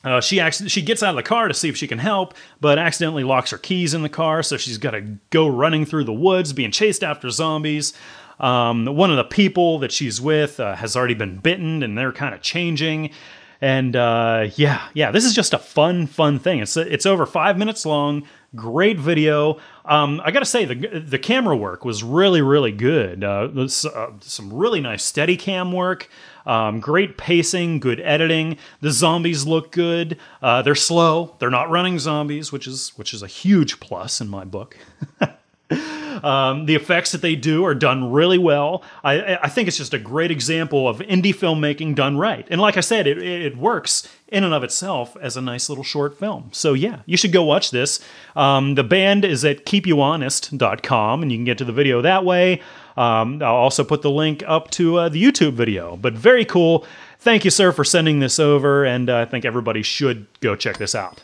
[0.04, 2.36] uh, she acc- she gets out of the car to see if she can help,
[2.62, 5.02] but accidentally locks her keys in the car, so she's got to
[5.32, 7.94] go running through the woods, being chased after zombies.
[8.40, 12.12] Um, one of the people that she's with uh, has already been bitten, and they're
[12.12, 13.12] kind of changing.
[13.60, 16.60] And uh, yeah, yeah, this is just a fun, fun thing.
[16.60, 18.24] It's it's over five minutes long.
[18.56, 19.58] Great video.
[19.86, 23.24] Um, I got to say the the camera work was really, really good.
[23.24, 26.08] Uh, uh, some really nice steady cam work.
[26.46, 28.58] Um, great pacing, good editing.
[28.82, 30.18] The zombies look good.
[30.42, 31.36] Uh, they're slow.
[31.40, 34.78] They're not running zombies, which is which is a huge plus in my book.
[36.23, 38.83] Um, the effects that they do are done really well.
[39.03, 42.47] I, I, think it's just a great example of indie filmmaking done right.
[42.51, 45.85] And like I said, it, it works in and of itself as a nice little
[45.85, 46.51] short film.
[46.53, 48.01] So yeah, you should go watch this.
[48.37, 52.61] Um, the band is at keepyouhonest.com, and you can get to the video that way.
[52.97, 55.97] Um, I'll also put the link up to uh, the YouTube video.
[55.97, 56.87] But very cool.
[57.19, 60.79] Thank you, sir, for sending this over, and uh, I think everybody should go check
[60.79, 61.23] this out.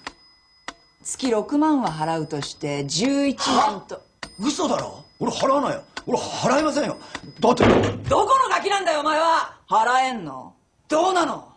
[1.09, 4.03] 月6万は払うとして11万と
[4.39, 5.03] 嘘だろ？
[5.19, 5.83] 俺払わないよ。
[6.05, 6.97] 俺払いませんよ。
[7.39, 7.63] だって。
[7.63, 9.57] どこのガキなんだよお前は？
[9.69, 10.53] 払えんの？
[10.89, 11.47] どうなの？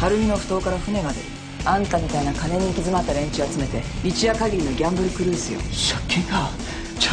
[0.00, 1.26] 晴海の埠頭から船が出る。
[1.66, 5.60] あんたみたいな金に行き詰まった連中集めて一夜限りのギャンブルクルーズよ。
[5.60, 6.48] 借金が。
[6.98, 7.10] ちょ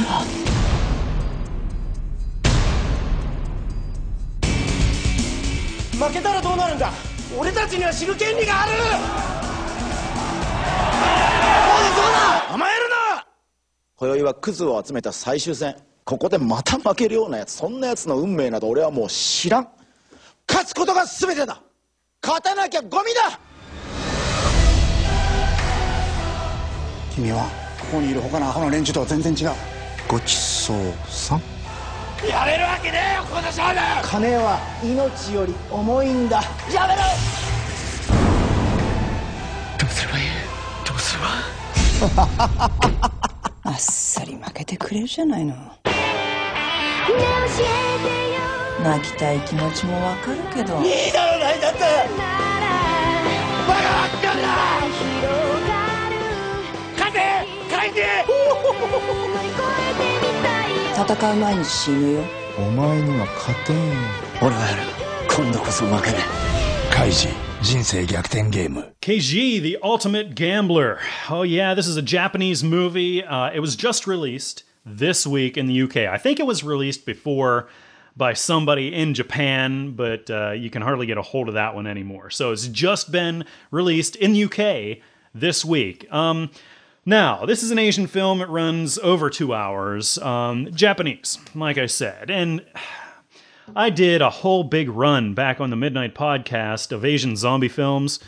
[6.05, 6.91] 負けたらどうなるんだ？
[7.37, 8.71] 俺たちには知る権利がある
[12.49, 13.27] 甘えるな！
[13.97, 15.75] 今宵はクズを集めた最終戦。
[16.05, 19.67] ここでまた負けるようなやつそんなやつの運命など俺はもう知らん。
[20.47, 21.61] 勝つことが全てだ！
[22.23, 23.37] 勝たなきゃゴミだ！
[27.13, 27.49] 君は
[27.81, 29.55] ここにいる他のアホの連中とは全然違う。
[30.07, 30.77] ごちそう
[31.09, 31.41] さん。
[32.25, 34.09] やれるわけねえよこの勝負！
[34.09, 36.41] 金は命より重いんだ！
[36.73, 37.01] やめろ！
[39.77, 40.25] どうすればいい？
[40.87, 41.56] どうすれば？
[43.63, 45.55] あっさり負けてくれるじゃないの。
[48.83, 50.79] 泣きたい気持ちもわかるけど。
[50.83, 51.79] いいだろ泣いたって。
[53.67, 54.47] バカばっかりだ。
[56.93, 58.05] 勝て帰って。
[61.13, 62.21] 戦う前に死ぬよ。
[62.59, 63.77] お前には勝てん
[64.41, 64.83] 俺はやる。
[65.35, 66.17] 今度こそ負けね
[66.91, 67.46] えカイジ
[69.01, 70.99] Kaiji the ultimate gambler
[71.29, 75.67] oh yeah this is a Japanese movie uh, it was just released this week in
[75.67, 77.67] the UK I think it was released before
[78.17, 81.85] by somebody in Japan, but uh, you can hardly get a hold of that one
[81.85, 82.31] anymore.
[82.31, 85.03] So it's just been released in the UK
[85.35, 86.11] this week.
[86.11, 86.49] Um,
[87.05, 88.41] now, this is an Asian film.
[88.41, 90.17] It runs over two hours.
[90.17, 92.31] Um, Japanese, like I said.
[92.31, 92.65] And
[93.75, 98.19] I did a whole big run back on the Midnight podcast of Asian zombie films.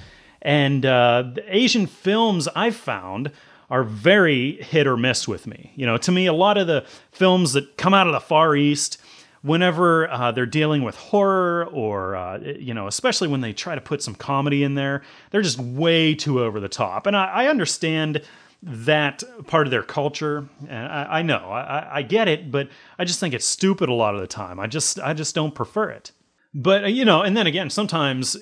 [0.42, 3.32] And uh, the Asian films I've found
[3.70, 5.72] are very hit or miss with me.
[5.76, 8.56] You know, to me, a lot of the films that come out of the Far
[8.56, 9.00] East,
[9.42, 13.82] whenever uh, they're dealing with horror or, uh, you know, especially when they try to
[13.82, 17.06] put some comedy in there, they're just way too over the top.
[17.06, 18.24] And I, I understand
[18.62, 20.50] that part of their culture.
[20.68, 23.94] And I, I know, I, I get it, but I just think it's stupid a
[23.94, 24.60] lot of the time.
[24.60, 26.12] I just, I just don't prefer it.
[26.54, 28.36] But uh, you know, and then again, sometimes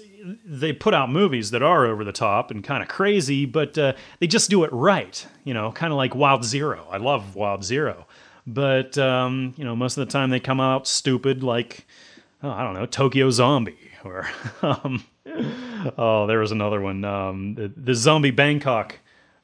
[0.46, 3.94] they put out movies that are over the top and kind of crazy, but uh,
[4.20, 5.26] they just do it right.
[5.44, 6.88] You know, kind of like Wild Zero.
[6.90, 8.08] I love Wild Zero,
[8.46, 11.86] but um, you know, most of the time they come out stupid, like
[12.44, 14.30] oh, I don't know, Tokyo Zombie or
[14.62, 15.04] um,
[15.98, 19.00] oh, there was another one, um, the, the Zombie Bangkok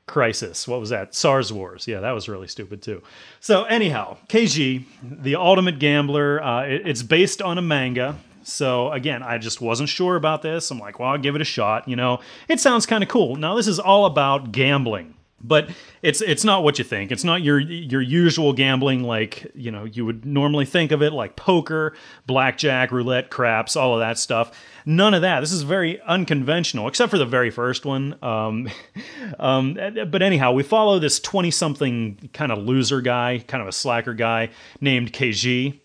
[0.05, 0.67] crisis.
[0.67, 1.15] What was that?
[1.15, 1.87] SARS Wars.
[1.87, 3.01] Yeah, that was really stupid too.
[3.39, 6.41] So anyhow, Kaiji, the ultimate gambler.
[6.43, 8.17] Uh, it, it's based on a manga.
[8.43, 10.69] So again, I just wasn't sure about this.
[10.69, 11.87] I'm like, well, I'll give it a shot.
[11.87, 13.35] You know, it sounds kind of cool.
[13.37, 15.13] Now this is all about gambling
[15.43, 15.69] but
[16.01, 17.11] it's it's not what you think.
[17.11, 21.11] It's not your your usual gambling like you know you would normally think of it
[21.11, 21.93] like poker,
[22.25, 24.51] blackjack, roulette, craps, all of that stuff.
[24.85, 25.41] None of that.
[25.41, 28.17] This is very unconventional, except for the very first one.
[28.23, 28.69] Um,
[29.39, 29.77] um,
[30.09, 34.13] but anyhow, we follow this twenty something kind of loser guy, kind of a slacker
[34.13, 35.79] guy named Kaiji.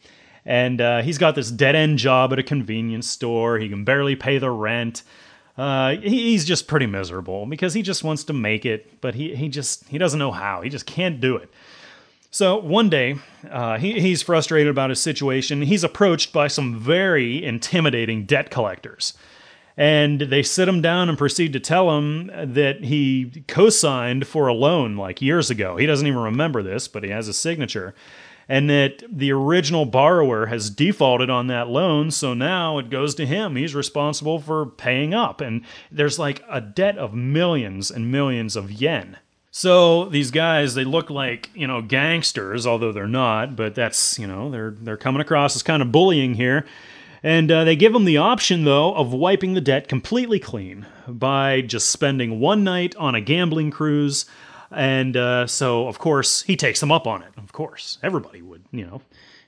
[0.45, 3.59] And uh, he's got this dead end job at a convenience store.
[3.59, 5.03] He can barely pay the rent.
[5.59, 9.49] Uh, he's just pretty miserable because he just wants to make it, but he, he
[9.49, 10.63] just he doesn't know how.
[10.63, 11.51] He just can't do it.
[12.31, 13.17] So one day,
[13.51, 15.63] uh, he, he's frustrated about his situation.
[15.63, 19.15] He's approached by some very intimidating debt collectors.
[19.77, 24.49] And they sit him down and proceed to tell him that he co signed for
[24.49, 25.77] a loan like years ago.
[25.77, 27.95] He doesn't even remember this, but he has a signature
[28.49, 33.27] and that the original borrower has defaulted on that loan, so now it goes to
[33.27, 33.57] him.
[33.57, 38.73] He's responsible for paying up, and there's like a debt of millions and millions of
[38.73, 39.19] yen.
[39.51, 43.57] So these guys, they look like you know gangsters, although they're not.
[43.57, 46.65] But that's you know they're they're coming across as kind of bullying here,
[47.23, 51.61] and uh, they give them the option though of wiping the debt completely clean by
[51.61, 54.25] just spending one night on a gambling cruise
[54.71, 57.31] and uh, so, of course, he takes them up on it.
[57.37, 59.01] Of course, everybody would, you know,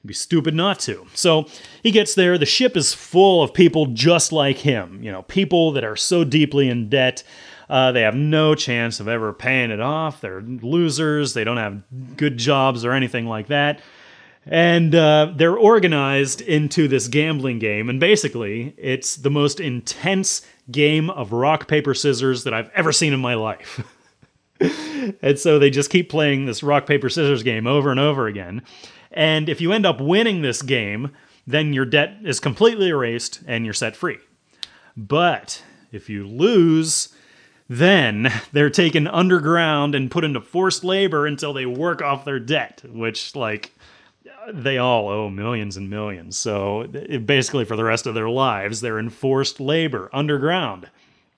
[0.05, 1.07] be stupid not to.
[1.15, 1.47] So
[1.83, 2.39] he gets there.
[2.39, 6.25] The ship is full of people just like him, you know, people that are so
[6.25, 7.23] deeply in debt.
[7.69, 10.21] Uh, they have no chance of ever paying it off.
[10.21, 11.35] They're losers.
[11.35, 11.83] They don't have
[12.17, 13.81] good jobs or anything like that.
[14.47, 17.91] And uh, they're organized into this gambling game.
[17.91, 23.13] And basically, it's the most intense game of rock, paper, scissors that I've ever seen
[23.13, 23.87] in my life.
[25.23, 28.63] and so they just keep playing this rock, paper, scissors game over and over again.
[29.11, 31.11] And if you end up winning this game,
[31.47, 34.19] then your debt is completely erased and you're set free.
[34.97, 37.15] But if you lose,
[37.69, 42.83] then they're taken underground and put into forced labor until they work off their debt,
[42.85, 43.73] which, like,
[44.53, 46.37] they all owe millions and millions.
[46.37, 46.87] So
[47.25, 50.91] basically, for the rest of their lives, they're in forced labor underground.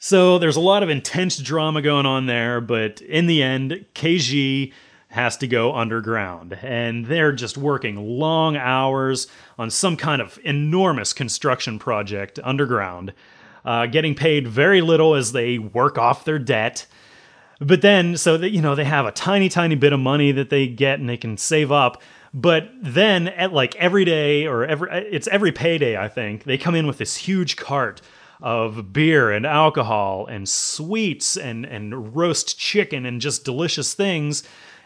[0.05, 4.73] So there's a lot of intense drama going on there, but in the end, Kaiji
[5.07, 6.55] has to go underground.
[6.61, 9.29] And they're just working long hours
[9.61, 13.13] on some kind of enormous construction project underground,
[13.65, 16.85] uh, getting paid very little as they work off their debt.
[17.61, 20.51] But then, so that, you know, they have a tiny, tiny bit of money that
[20.51, 22.03] they get and they can save up.
[22.35, 26.75] But then, at like every day or every, it's every payday, I think, they come
[26.75, 28.03] in with this huge cart
[28.43, 34.43] of beer and alcohol and sweets and, and roast chicken and just delicious things.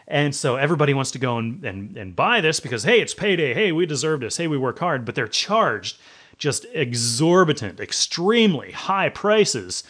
[0.07, 3.53] And so everybody wants to go and, and, and buy this because, hey, it's payday.
[3.53, 4.37] Hey, we deserve this.
[4.37, 5.03] Hey, we work hard.
[5.03, 5.97] But they're charged
[6.37, 9.83] just exorbitant, extremely high prices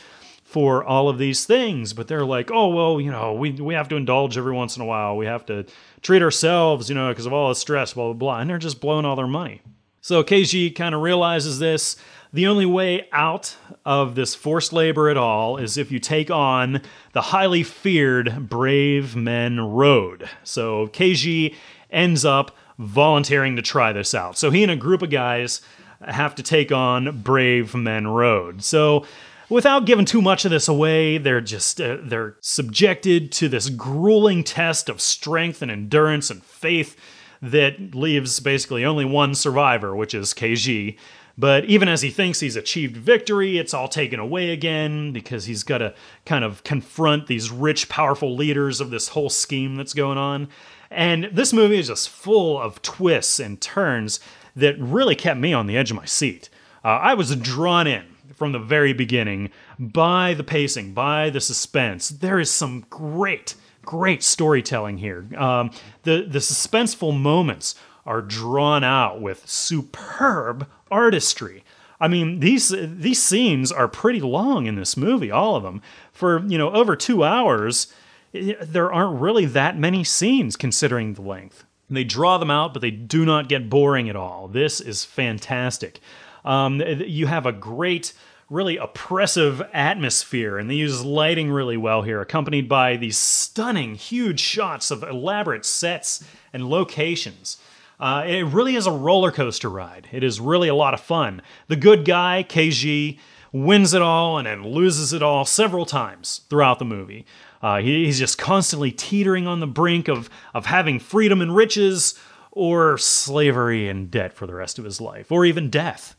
[0.46, 1.92] for all of these things.
[1.92, 4.82] But they're like, oh, well, you know, we, we have to indulge every once in
[4.82, 5.18] a while.
[5.18, 5.66] We have to
[6.02, 8.40] treat ourselves, you know, because of all the stress, blah, blah, blah.
[8.40, 9.62] And they're just blowing all their money.
[10.00, 11.98] So Kaiji kind of realizes this.
[12.38, 16.82] The only way out of this forced labor at all is if you take on
[17.14, 20.30] the highly feared Brave Men Road.
[20.44, 21.56] So Kaiji
[21.90, 24.38] ends up volunteering to try this out.
[24.38, 25.62] So he and a group of guys
[26.08, 28.64] have to take on Brave Men Road.
[28.64, 29.04] So
[29.50, 34.44] without giving too much of this away, they're just uh, they're subjected to this grueling
[34.44, 36.96] test of strength and endurance and faith
[37.42, 40.98] that leaves basically only one survivor, which is Kaiji.
[41.38, 45.64] But even as he thinks he's achieved victory, it's all taken away again because he's
[45.64, 45.94] got to
[46.26, 50.48] kind of confront these rich, powerful leaders of this whole scheme that's going on.
[50.90, 54.20] And this movie is just full of twists and turns
[54.56, 56.50] that really kept me on the edge of my seat.
[56.84, 62.10] Uh, I was drawn in from the very beginning by the pacing, by the suspense.
[62.10, 65.28] There is some great, great storytelling here.
[65.38, 65.72] Um,
[66.04, 67.76] the the suspenseful moments
[68.06, 71.64] are drawn out with superb artistry.
[72.00, 75.82] I mean, these these scenes are pretty long in this movie, all of them.
[76.12, 77.88] For, you know, over 2 hours,
[78.34, 81.66] there aren't really that many scenes considering the length.
[81.90, 84.48] They draw them out, but they do not get boring at all.
[84.48, 86.00] This is fantastic.
[86.44, 88.14] Um, you have a great,
[88.50, 94.40] really oppressive atmosphere, and they use lighting really well here, accompanied by these stunning, huge
[94.40, 96.24] shots of elaborate sets
[96.54, 97.58] and locations.
[98.00, 100.08] Uh, it really is a roller coaster ride.
[100.12, 101.42] It is really a lot of fun.
[101.68, 103.18] The good guy, Kaiji,
[103.52, 107.26] wins it all and then loses it all several times throughout the movie.
[107.62, 112.20] Uh, he, he's just constantly teetering on the brink of, of having freedom and riches
[112.52, 116.16] or slavery and debt for the rest of his life, or even death.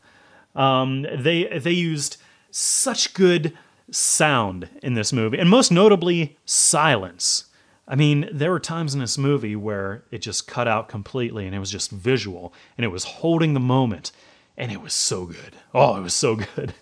[0.55, 2.17] Um, they, they used
[2.51, 3.57] such good
[3.91, 7.45] sound in this movie, and most notably, silence.
[7.91, 11.55] I mean, there were times in this movie where it just cut out completely and
[11.55, 14.11] it was just visual and it was holding the moment
[14.55, 15.55] and it was so good.
[15.73, 16.75] Oh, it was so good.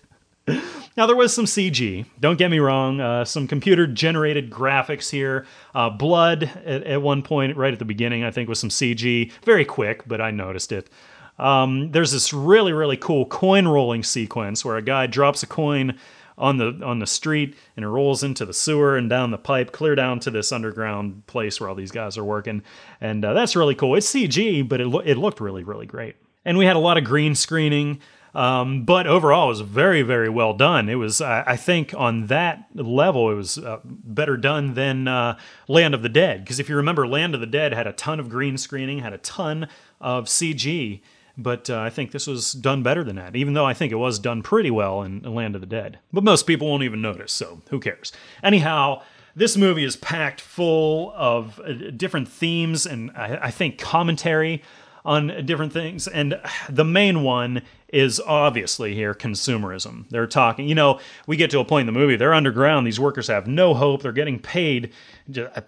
[0.96, 5.46] now, there was some CG, don't get me wrong, uh, some computer generated graphics here.
[5.74, 9.32] Uh, blood at, at, one point, right at the beginning, I think, was some CG.
[9.44, 10.90] Very quick, but I noticed it.
[11.38, 15.98] Um, there's this really, really cool coin rolling sequence where a guy drops a coin
[16.38, 19.72] on the on the street and it rolls into the sewer and down the pipe
[19.72, 22.62] clear down to this underground place where all these guys are working.
[23.00, 23.94] And uh, that's really cool.
[23.96, 26.16] It's cg but it, lo- it looked really really great.
[26.44, 28.00] And we had a lot of green screening
[28.34, 30.88] um, but overall it was very very well done.
[30.88, 35.38] It was uh, i think on that level it was uh, better done than uh,
[35.66, 36.44] land of the dead.
[36.44, 39.12] Because if you remember land of the dead had a ton of green screening had
[39.12, 39.68] a ton
[40.00, 41.00] of cg
[41.38, 43.96] but uh, I think this was done better than that, even though I think it
[43.96, 46.00] was done pretty well in Land of the Dead.
[46.12, 48.12] But most people won't even notice, so who cares?
[48.42, 49.02] Anyhow,
[49.36, 54.64] this movie is packed full of uh, different themes and I, I think commentary
[55.04, 56.08] on different things.
[56.08, 60.08] And the main one is obviously here consumerism.
[60.10, 63.00] They're talking, you know, we get to a point in the movie, they're underground, these
[63.00, 64.92] workers have no hope, they're getting paid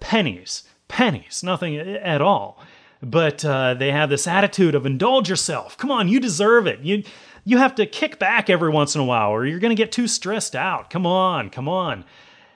[0.00, 2.60] pennies, pennies, nothing at all
[3.02, 5.76] but uh, they have this attitude of indulge yourself.
[5.76, 6.80] Come on, you deserve it.
[6.80, 7.02] You
[7.44, 9.92] you have to kick back every once in a while, or you're going to get
[9.92, 10.90] too stressed out.
[10.90, 12.04] Come on, come on.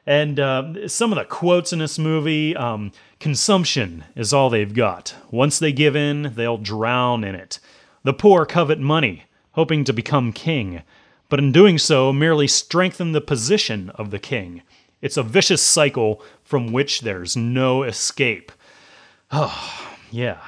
[0.07, 5.14] And uh, some of the quotes in this movie um, consumption is all they've got.
[5.30, 7.59] Once they give in, they'll drown in it.
[8.03, 10.82] The poor covet money, hoping to become king,
[11.30, 14.62] but in doing so, merely strengthen the position of the king.
[15.01, 18.53] It's a vicious cycle from which there's no escape.
[19.32, 20.39] Oh, yeah.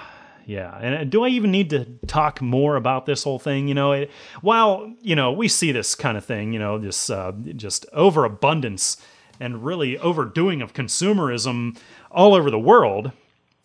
[0.47, 0.79] Yeah.
[0.81, 3.67] And uh, do I even need to talk more about this whole thing?
[3.67, 7.11] You know, it, while, you know, we see this kind of thing, you know, this
[7.11, 8.97] uh, just overabundance
[9.41, 11.77] and really overdoing of consumerism
[12.13, 13.11] all over the world.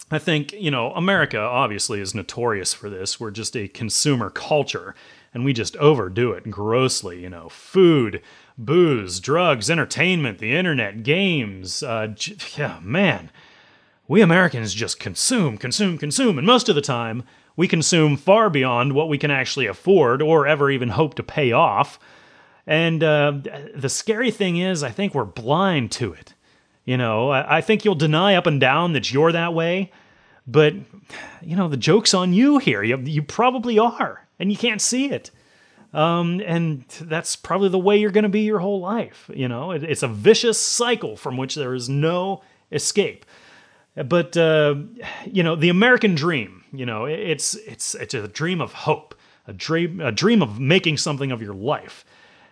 [0.10, 3.20] I think, you know, America obviously is notorious for this.
[3.20, 4.96] We're just a consumer culture
[5.36, 7.22] and we just overdo it grossly.
[7.22, 8.24] You know, food,
[8.58, 11.84] booze, drugs, entertainment, the internet, games.
[11.84, 12.16] Uh,
[12.58, 13.30] yeah, man
[14.12, 17.24] we Americans just consume, consume, consume, and most of the time,
[17.56, 21.54] we consume far beyond what we can actually afford or ever even hope to pay
[21.54, 21.98] off.
[22.68, 23.40] And uh,
[23.74, 26.34] the scary thing is, I think we're blind to it.
[26.84, 29.94] You know, I think you'll deny up and down that you're that way,
[30.46, 30.74] but,
[31.42, 32.84] you know, the joke's on you here.
[32.84, 35.32] You, you probably are, and you can't see it.
[35.94, 39.30] Um, and that's probably the way you're going to be your whole life.
[39.34, 42.44] You know, it, it's a vicious cycle from which there is no
[42.74, 43.26] escape.
[43.96, 44.76] But uh,
[45.26, 46.64] you know, the American dream.
[46.72, 49.16] You know, it's it's it's a dream of hope,
[49.48, 52.06] a dream a dream of making something of your life.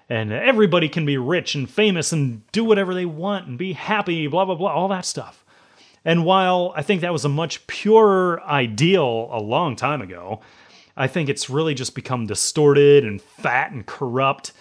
[0.10, 4.28] And everybody can be rich and famous and do whatever they want and be happy,
[4.28, 5.46] blah blah blah, all that stuff.
[6.04, 10.42] And while I think that was a much purer ideal a long time ago,
[10.98, 14.52] I think it's really just become distorted and fat and corrupt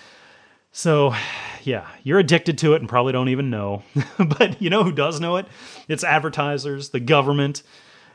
[0.78, 1.12] so,
[1.64, 3.82] yeah, you're addicted to it and probably don't even know.
[4.38, 5.46] but you know who does know it?
[5.88, 7.64] It's advertisers, the government,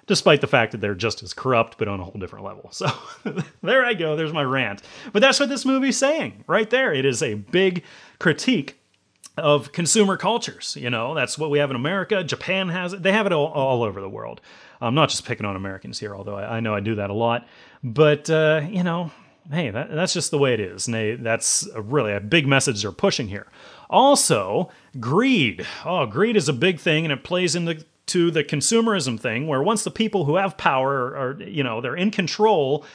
[0.08, 2.70] despite the fact that they're just as corrupt, but on a whole different level.
[2.72, 2.90] So,
[3.62, 4.16] there I go.
[4.16, 4.82] There's my rant.
[5.12, 6.94] But that's what this movie's saying right there.
[6.94, 7.84] It is a big
[8.18, 8.80] critique
[9.38, 10.78] of consumer cultures.
[10.80, 12.24] You know, that's what we have in America.
[12.24, 13.04] Japan has it.
[13.04, 14.40] They have it all, all over the world.
[14.80, 17.14] I'm not just picking on Americans here, although I, I know I do that a
[17.14, 17.46] lot.
[17.84, 19.12] But, uh, you know,
[19.52, 20.88] hey, that, that's just the way it is.
[20.88, 23.48] And they, that's a really a big message they're pushing here.
[23.90, 25.66] Also, greed.
[25.86, 29.64] Oh, greed is a big thing, and it plays into to the consumerism thing, where
[29.64, 32.86] once the people who have power are, you know, they're in control,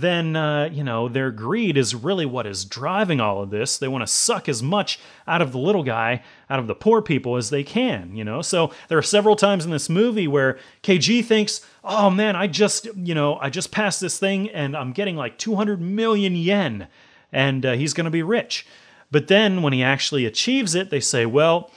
[0.00, 3.78] then uh, you know their greed is really what is driving all of this.
[3.78, 7.02] They want to suck as much out of the little guy, out of the poor
[7.02, 8.14] people as they can.
[8.16, 12.36] You know, so there are several times in this movie where Kaiji thinks, "Oh man,
[12.36, 16.36] I just you know I just passed this thing and I'm getting like 200 million
[16.36, 16.88] yen,
[17.32, 18.66] and uh, he's going to be rich."
[19.10, 21.70] But then when he actually achieves it, they say, "Well."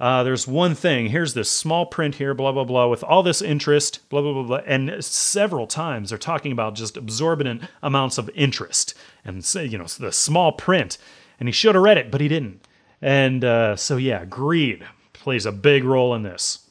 [0.00, 1.08] Uh, there's one thing.
[1.08, 4.42] Here's this small print here, blah, blah, blah, with all this interest, blah, blah, blah,
[4.42, 4.60] blah.
[4.66, 8.94] And several times they're talking about just absorbent amounts of interest
[9.24, 10.98] and, say, you know, the small print.
[11.40, 12.66] And he should have read it, but he didn't.
[13.02, 16.68] And uh, so, yeah, greed plays a big role in this.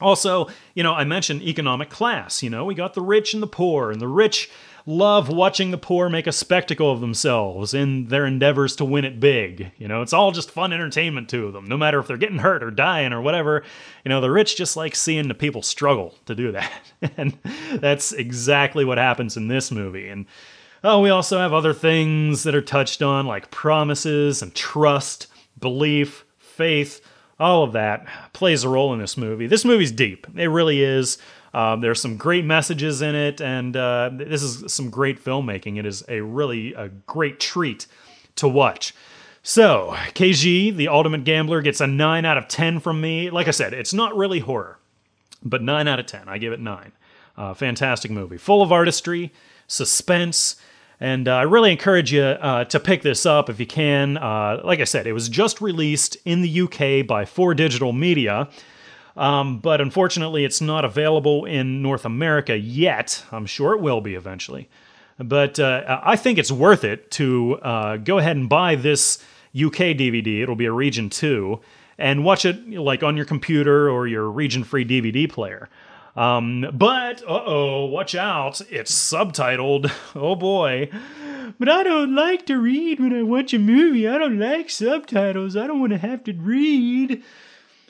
[0.00, 2.42] Also, you know, I mentioned economic class.
[2.42, 4.50] You know, we got the rich and the poor, and the rich
[4.86, 9.18] love watching the poor make a spectacle of themselves in their endeavors to win it
[9.18, 9.72] big.
[9.76, 12.62] You know, it's all just fun entertainment to them, no matter if they're getting hurt
[12.62, 13.64] or dying or whatever.
[14.04, 16.72] You know, the rich just like seeing the people struggle to do that.
[17.16, 17.36] and
[17.74, 20.08] that's exactly what happens in this movie.
[20.08, 20.26] And
[20.84, 25.26] oh, we also have other things that are touched on, like promises and trust,
[25.58, 27.00] belief, faith.
[27.38, 29.46] All of that plays a role in this movie.
[29.46, 30.26] This movie's deep.
[30.36, 31.18] It really is.
[31.56, 35.78] Um, there's some great messages in it, and uh, this is some great filmmaking.
[35.78, 37.86] It is a really a great treat
[38.34, 38.94] to watch.
[39.42, 43.30] So, Kaiji, the Ultimate Gambler, gets a 9 out of 10 from me.
[43.30, 44.76] Like I said, it's not really horror,
[45.42, 46.28] but 9 out of 10.
[46.28, 46.92] I give it 9.
[47.38, 48.36] Uh, fantastic movie.
[48.36, 49.32] Full of artistry,
[49.66, 50.56] suspense,
[51.00, 54.18] and uh, I really encourage you uh, to pick this up if you can.
[54.18, 58.50] Uh, like I said, it was just released in the UK by 4 Digital Media.
[59.16, 63.24] Um, but unfortunately, it's not available in North America yet.
[63.32, 64.68] I'm sure it will be eventually.
[65.18, 69.18] But uh, I think it's worth it to uh, go ahead and buy this
[69.54, 70.42] UK DVD.
[70.42, 71.58] It'll be a Region 2
[71.98, 75.68] and watch it like on your computer or your region free DVD player.
[76.14, 78.62] Um, but uh oh, watch out!
[78.70, 79.92] It's subtitled.
[80.14, 80.90] Oh boy.
[81.58, 84.08] But I don't like to read when I watch a movie.
[84.08, 85.56] I don't like subtitles.
[85.56, 87.22] I don't want to have to read.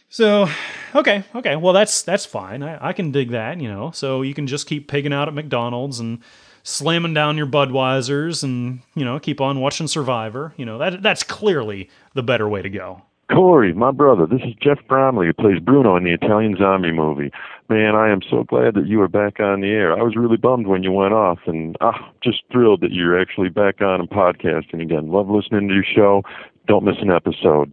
[0.09, 0.49] So,
[0.95, 1.57] okay, okay.
[1.57, 2.63] Well, that's that's fine.
[2.63, 3.91] I, I can dig that, you know.
[3.91, 6.21] So you can just keep pigging out at McDonald's and
[6.63, 10.53] slamming down your Budweisers and you know keep on watching Survivor.
[10.57, 13.03] You know that that's clearly the better way to go.
[13.33, 17.33] Corey, my brother, this is Jeff Bromley who plays Bruno in the Italian zombie movie.
[17.69, 19.99] Man, I am so glad that you are back on the air.
[19.99, 23.49] I was really bummed when you went off, and ah, just thrilled that you're actually
[23.49, 25.09] back on and podcasting again.
[25.09, 26.23] Love listening to your show.
[26.69, 27.73] Don't miss an episode.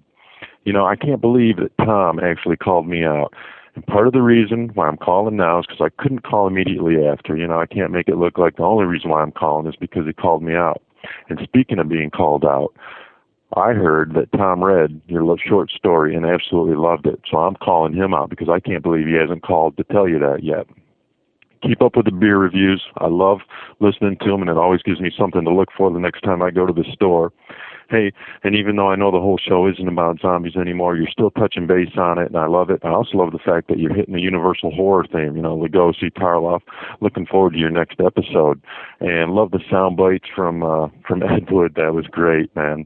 [0.66, 3.34] You know, I can't believe that Tom actually called me out.
[3.76, 7.06] And part of the reason why I'm calling now is because I couldn't call immediately
[7.06, 7.36] after.
[7.36, 9.76] You know, I can't make it look like the only reason why I'm calling is
[9.76, 10.82] because he called me out.
[11.28, 12.74] And speaking of being called out,
[13.56, 17.22] I heard that Tom read your short story and absolutely loved it.
[17.30, 20.20] So I'm calling him out because I can't believe he hasn't called to tell you
[20.20, 20.66] that yet.
[21.62, 22.84] Keep up with the beer reviews.
[22.98, 23.40] I love
[23.80, 26.42] listening to them, and it always gives me something to look for the next time
[26.42, 27.32] I go to the store
[27.90, 28.12] hey,
[28.44, 31.68] and even though I know the whole show isn't about zombies anymore, you're still touching
[31.68, 32.80] base on it, and I love it.
[32.84, 35.36] I also love the fact that you're hitting the universal horror theme.
[35.36, 36.62] You know, Lugosi, Karloff.
[37.02, 38.62] Looking forward to your next episode,
[39.00, 41.74] and love the sound bites from uh, from Ed Wood.
[41.76, 42.86] That was great, man.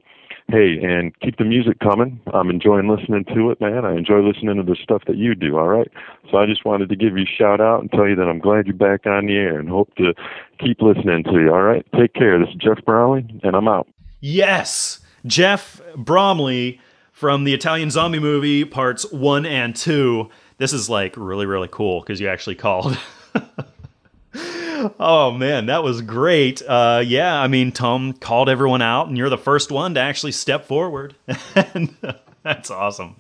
[0.50, 2.22] Hey, and keep the music coming.
[2.34, 3.84] I'm enjoying listening to it, man.
[3.84, 5.90] I enjoy listening to the stuff that you do, all right?
[6.32, 8.40] So I just wanted to give you a shout out and tell you that I'm
[8.40, 10.14] glad you're back on the air and hope to
[10.58, 11.86] keep listening to you, all right?
[12.00, 12.40] Take care.
[12.40, 13.90] This is Jeff Bromley, and I'm out.
[14.20, 16.80] Yes, Jeff Bromley
[17.12, 20.30] from the Italian Zombie movie parts one and two.
[20.58, 22.98] This is like really, really cool because you actually called.
[25.00, 26.62] oh man, that was great.
[26.68, 30.32] Uh, yeah, I mean, Tom called everyone out, and you're the first one to actually
[30.32, 31.16] step forward.
[31.56, 31.96] and,
[32.44, 33.16] that's awesome.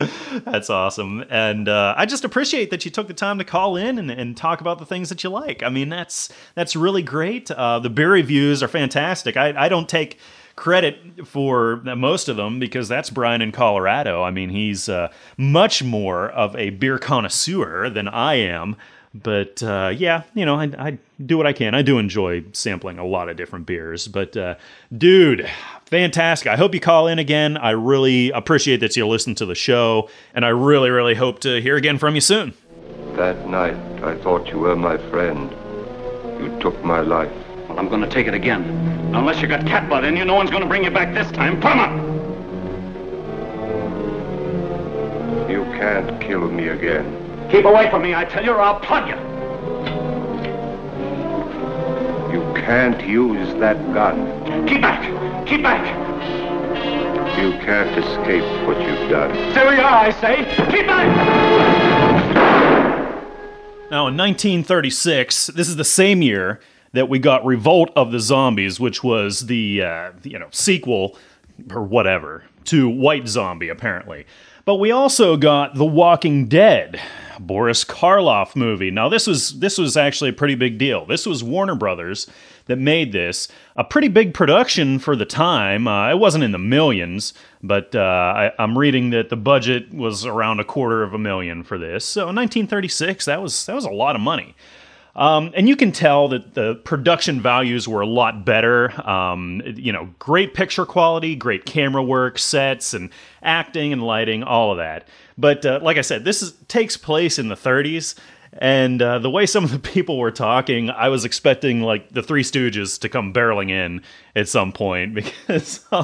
[0.45, 1.25] That's awesome.
[1.29, 4.37] And uh, I just appreciate that you took the time to call in and, and,
[4.37, 5.63] talk about the things that you like.
[5.63, 7.51] I mean, that's that's really great.
[7.51, 9.35] Uh, the beer reviews are fantastic.
[9.35, 10.17] I, I don't take
[10.57, 14.23] credit for most of them because that's Brian in Colorado.
[14.23, 18.75] I mean, he's uh, much more of a beer connoisseur than I am.
[19.13, 21.73] But uh, yeah, you know, I, I, do what I can.
[21.73, 24.07] I do enjoy sampling a lot of different beers.
[24.07, 24.55] But uh,
[24.95, 25.49] dude,
[25.85, 26.47] fantastic.
[26.47, 27.57] I hope you call in again.
[27.57, 30.09] I really appreciate that you listen to the show.
[30.33, 32.53] And I really, really hope to hear again from you soon.
[33.13, 35.51] That night, I thought you were my friend.
[36.39, 37.46] You took my life.
[37.77, 38.63] Well, I'm going to take it again.
[39.13, 41.31] Unless you got cat blood in you, no one's going to bring you back this
[41.31, 41.61] time.
[41.61, 42.17] Come on!
[45.47, 47.05] You can't kill me again.
[47.51, 49.15] Keep away from me, I tell you, or I'll plug you.
[52.33, 54.67] You can't use that gun.
[54.67, 55.47] Keep back!
[55.47, 55.85] Keep back!
[57.39, 59.31] You can't escape what you've done.
[59.53, 60.45] There we are, I say!
[60.71, 61.07] Keep back!
[63.91, 66.59] Now, in 1936, this is the same year
[66.93, 71.17] that we got Revolt of the Zombies, which was the uh, you know sequel
[71.71, 74.25] or whatever to White Zombie, apparently.
[74.65, 76.99] But we also got The Walking Dead,
[77.39, 78.91] Boris Karloff movie.
[78.91, 81.05] Now this was this was actually a pretty big deal.
[81.05, 82.27] This was Warner Brothers
[82.65, 83.47] that made this.
[83.77, 85.87] A pretty big production for the time.
[85.87, 87.33] Uh, it wasn't in the millions,
[87.63, 91.63] but uh, I, I'm reading that the budget was around a quarter of a million
[91.63, 92.03] for this.
[92.03, 94.53] So 1936, that was that was a lot of money.
[95.17, 98.93] Um, and you can tell that the production values were a lot better.
[99.09, 103.09] Um, you know, great picture quality, great camera work, sets, and
[103.41, 105.07] acting and lighting, all of that.
[105.35, 108.15] But uh, like I said, this is, takes place in the 30s.
[108.59, 112.23] And uh, the way some of the people were talking, I was expecting like the
[112.23, 114.01] Three Stooges to come barreling in
[114.35, 115.99] at some point because a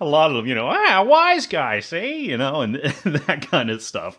[0.00, 3.70] lot of them, you know, ah, wise guy, see, you know, and, and that kind
[3.70, 4.18] of stuff.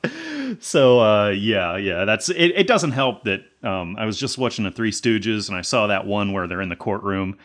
[0.59, 2.51] So uh, yeah, yeah, that's it.
[2.55, 5.87] It doesn't help that um, I was just watching the Three Stooges and I saw
[5.87, 7.37] that one where they're in the courtroom.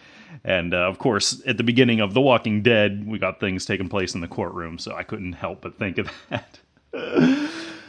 [0.45, 3.89] And uh, of course, at the beginning of The Walking Dead, we got things taking
[3.89, 6.59] place in the courtroom, so I couldn't help but think of that.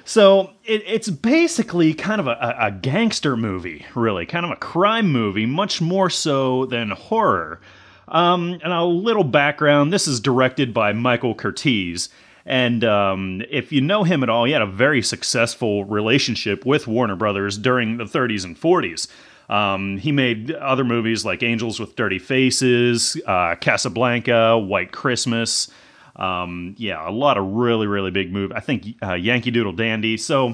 [0.06, 5.12] So it, it's basically kind of a, a, gangster movie, really, kind of a crime
[5.12, 7.62] movie, much more so than horror.
[8.08, 12.10] Um, and a little background this is directed by Michael Curtiz.
[12.46, 16.88] And um, if you know him at all, he had a very successful relationship with
[16.88, 19.08] Warner Brothers during the 30s and 40s.
[19.50, 25.70] Um, he made other movies like Angels with Dirty Faces, uh, Casablanca, White Christmas.
[26.22, 28.52] Um, yeah, a lot of really, really big move.
[28.52, 30.18] I think uh, Yankee Doodle Dandy.
[30.18, 30.54] So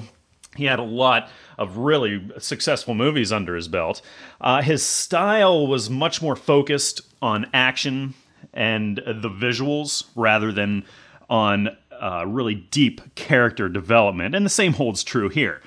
[0.56, 4.00] he had a lot of really successful movies under his belt.
[4.40, 8.14] Uh, his style was much more focused on action
[8.54, 10.84] and the visuals rather than
[11.28, 11.68] on
[12.00, 14.34] uh, really deep character development.
[14.34, 15.60] And the same holds true here.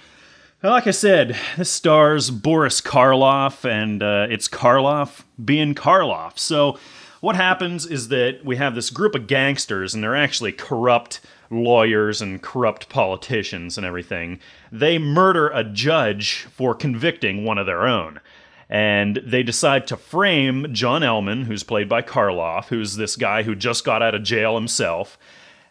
[0.64, 6.38] Like I said, this stars Boris Karloff, and uh, it's Karloff being Karloff.
[6.38, 6.78] So
[7.22, 12.22] what happens is that we have this group of gangsters, and they're actually corrupt lawyers
[12.22, 14.40] and corrupt politicians and everything.
[14.72, 18.20] They murder a judge for convicting one of their own.
[18.70, 23.54] And they decide to frame John Ellman, who's played by Karloff, who's this guy who
[23.54, 25.20] just got out of jail himself.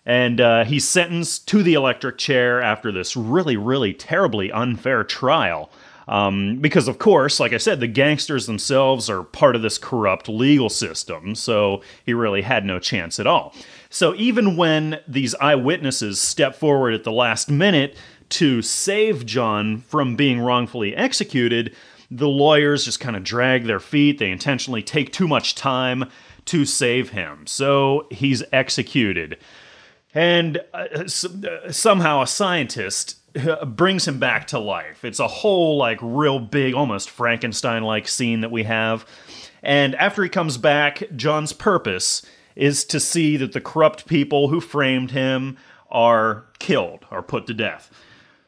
[0.05, 5.71] And uh, he's sentenced to the electric chair after this really, really terribly unfair trial.
[6.11, 10.29] Um, because, of course, like I said, the gangsters themselves are part of this corrupt
[10.29, 13.55] legal system, so he really had no chance at all.
[13.91, 17.97] So, even when these eyewitnesses step forward at the last minute
[18.31, 21.77] to save John from being wrongfully executed,
[22.11, 24.19] the lawyers just kind of drag their feet.
[24.19, 26.11] They intentionally take too much time
[26.47, 27.47] to save him.
[27.47, 29.39] So, he's executed.
[30.13, 33.20] And uh, uh somehow a scientist
[33.66, 35.05] brings him back to life.
[35.05, 39.07] It's a whole, like, real big, almost Frankenstein like scene that we have.
[39.62, 42.22] And after he comes back, John's purpose
[42.57, 45.57] is to see that the corrupt people who framed him
[45.91, 47.91] are killed, or put to death.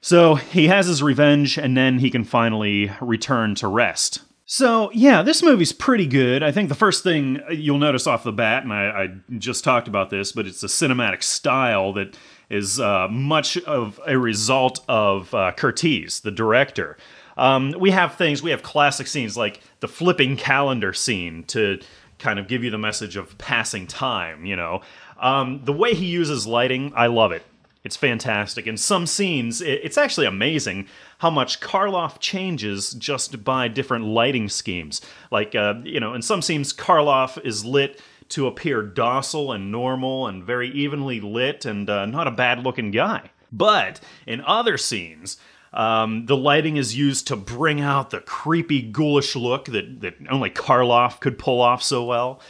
[0.00, 4.20] So he has his revenge, and then he can finally return to rest.
[4.44, 6.42] So, yeah, this movie's pretty good.
[6.42, 9.08] I think the first thing uh, you'll notice off the bat, and I, I
[9.38, 12.16] just talked about this, but it's the cinematic style that
[12.52, 16.98] is uh, much of a result of uh, Curtiz, the director.
[17.36, 21.80] Um, we have things, we have classic scenes like the flipping calendar scene to
[22.18, 24.82] kind of give you the message of passing time, you know.
[25.18, 27.42] Um, the way he uses lighting, I love it.
[27.84, 28.68] It's fantastic.
[28.68, 30.86] In some scenes, it's actually amazing
[31.18, 35.00] how much Karloff changes just by different lighting schemes.
[35.32, 38.00] Like, uh, you know, in some scenes, Karloff is lit
[38.32, 42.90] to appear docile and normal and very evenly lit and uh, not a bad looking
[42.90, 43.30] guy.
[43.52, 45.36] But in other scenes,
[45.72, 50.50] um, the lighting is used to bring out the creepy, ghoulish look that, that only
[50.50, 52.40] Karloff could pull off so well.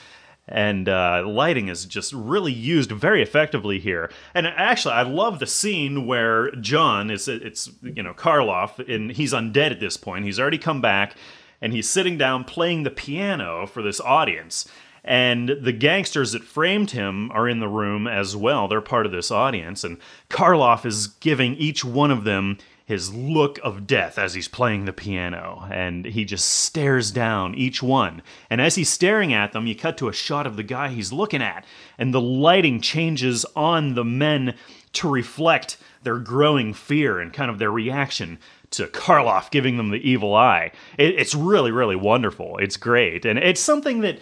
[0.48, 4.10] And uh, lighting is just really used very effectively here.
[4.34, 9.32] And actually, I love the scene where John is it's you know Karloff and he's
[9.32, 10.24] undead at this point.
[10.24, 11.14] He's already come back,
[11.60, 14.68] and he's sitting down playing the piano for this audience.
[15.04, 18.68] And the gangsters that framed him are in the room as well.
[18.68, 19.82] They're part of this audience.
[19.82, 19.98] And
[20.30, 24.92] Karloff is giving each one of them his look of death as he's playing the
[24.92, 25.66] piano.
[25.72, 28.22] And he just stares down each one.
[28.50, 31.12] And as he's staring at them, you cut to a shot of the guy he's
[31.12, 31.64] looking at.
[31.98, 34.54] And the lighting changes on the men
[34.94, 38.38] to reflect their growing fear and kind of their reaction
[38.72, 40.72] to Karloff giving them the evil eye.
[40.98, 42.58] it's really, really wonderful.
[42.58, 43.24] It's great.
[43.24, 44.18] And it's something that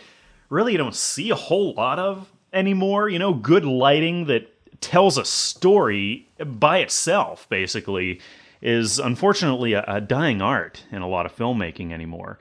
[0.50, 3.08] really you don't see a whole lot of anymore.
[3.08, 8.20] You know, good lighting that tells a story by itself, basically,
[8.60, 12.38] is unfortunately a, a dying art in a lot of filmmaking anymore.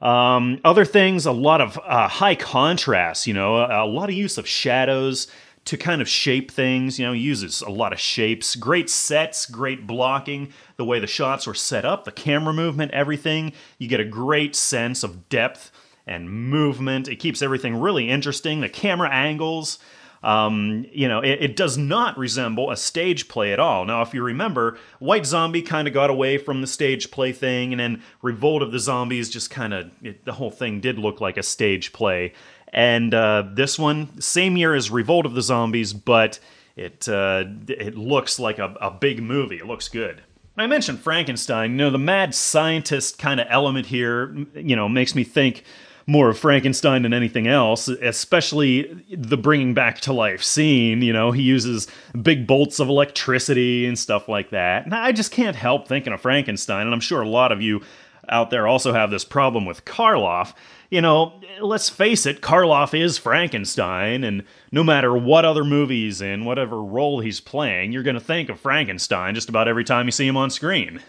[0.00, 4.14] Um, other things, a lot of uh, high contrast, you know, a, a, lot of
[4.14, 5.26] use of shadows
[5.64, 7.00] to kind of shape things.
[7.00, 11.48] You know, uses a lot of shapes, great sets, great blocking, the way the shots
[11.48, 13.52] were set up, the camera movement, everything.
[13.78, 15.72] You get a great sense of depth
[16.08, 17.08] and movement.
[17.08, 18.60] It keeps everything really interesting.
[18.60, 19.78] The camera angles.
[20.20, 23.84] Um, you know, it, it, does not resemble a stage play at all.
[23.84, 27.72] Now, if you remember, White Zombie kind of got away from the stage play thing,
[27.72, 29.88] and then Revolt of the Zombies just kind of,
[30.24, 32.32] the whole thing did look like a stage play.
[32.72, 36.40] And uh, this one, same year as Revolt of the Zombies, but
[36.74, 39.56] it uh, it looks like a, a big movie.
[39.56, 40.22] It looks good.
[40.56, 41.72] I mentioned Frankenstein.
[41.72, 45.62] You know, the mad scientist kind of element here, you know, makes me think
[46.08, 51.02] more of Frankenstein than anything else, especially the bringing back to life scene.
[51.02, 51.86] You know, he uses
[52.22, 54.86] big bolts of electricity and stuff like that.
[54.86, 57.82] And I just can't help thinking of Frankenstein, and I'm sure a lot of you
[58.26, 60.54] out there also have this problem with Karloff.
[60.88, 66.22] You know, let's face it, Karloff is Frankenstein, and no matter what other movie he's
[66.22, 70.06] in, whatever role he's playing, you're going to think of Frankenstein just about every time
[70.06, 71.02] you see him on screen.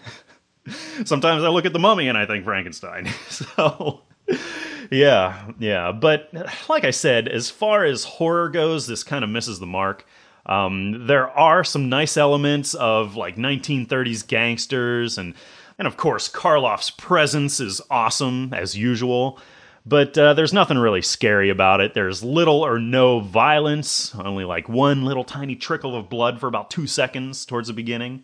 [1.06, 3.08] Sometimes I look at the mummy and I think Frankenstein.
[3.30, 4.02] so,
[4.90, 5.92] yeah, yeah.
[5.92, 6.32] But
[6.68, 10.04] like I said, as far as horror goes, this kind of misses the mark.
[10.46, 15.34] Um, there are some nice elements of like 1930s gangsters, and
[15.78, 19.38] and of course Karloff's presence is awesome as usual.
[19.86, 21.94] But uh, there's nothing really scary about it.
[21.94, 26.70] There's little or no violence, only like one little tiny trickle of blood for about
[26.70, 28.22] two seconds towards the beginning.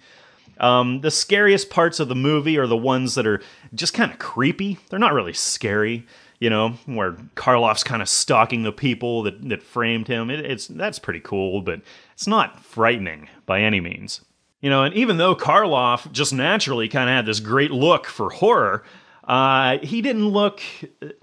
[0.59, 3.41] Um, the scariest parts of the movie are the ones that are
[3.75, 4.79] just kind of creepy.
[4.91, 6.07] They're not really scary
[6.39, 10.31] you know, where Karloff's kind of stalking the people that, that framed him.
[10.31, 11.81] It, it's that's pretty cool, but
[12.13, 14.21] it's not frightening by any means.
[14.61, 18.31] You know, and even though Karloff just naturally kind of had this great look for
[18.31, 18.85] horror,
[19.25, 20.61] uh, he didn't look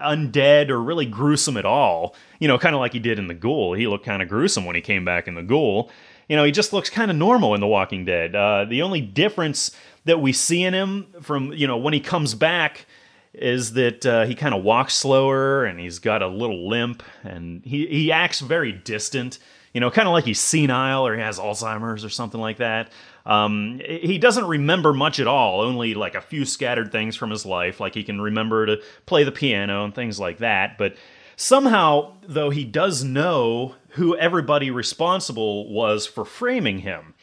[0.00, 2.14] undead or really gruesome at all.
[2.38, 3.74] You know, kind of like he did in The Ghoul.
[3.74, 5.90] He looked kind of gruesome when he came back in The Ghoul.
[6.28, 8.34] You know, he just looks kind of normal in The Walking Dead.
[8.34, 9.70] Uh, the only difference
[10.04, 12.86] that we see in him from, you know, when he comes back
[13.34, 17.64] is that uh, he kind of walks slower and he's got a little limp and
[17.64, 19.38] he, he acts very distant,
[19.72, 22.90] you know, kind of like he's senile or he has Alzheimer's or something like that.
[23.26, 27.44] Um, he doesn't remember much at all, only like a few scattered things from his
[27.44, 30.78] life, like he can remember to play the piano and things like that.
[30.78, 30.96] But
[31.36, 37.14] somehow, though, he does know who everybody responsible was for framing him.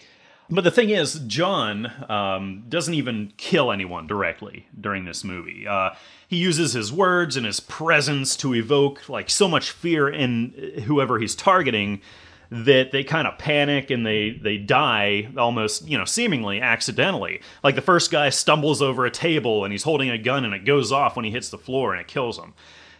[0.54, 5.66] But the thing is, John um, doesn't even kill anyone directly during this movie.
[5.66, 5.92] Uh,
[6.28, 11.20] he uses his words and his presence to evoke like so much fear in whoever
[11.20, 12.02] he's targeting
[12.50, 17.42] that they kind of panic and they they die almost you know seemingly accidentally.
[17.64, 20.66] Like the first guy stumbles over a table and he's holding a gun and it
[20.66, 22.54] goes off when he hits the floor and it kills him.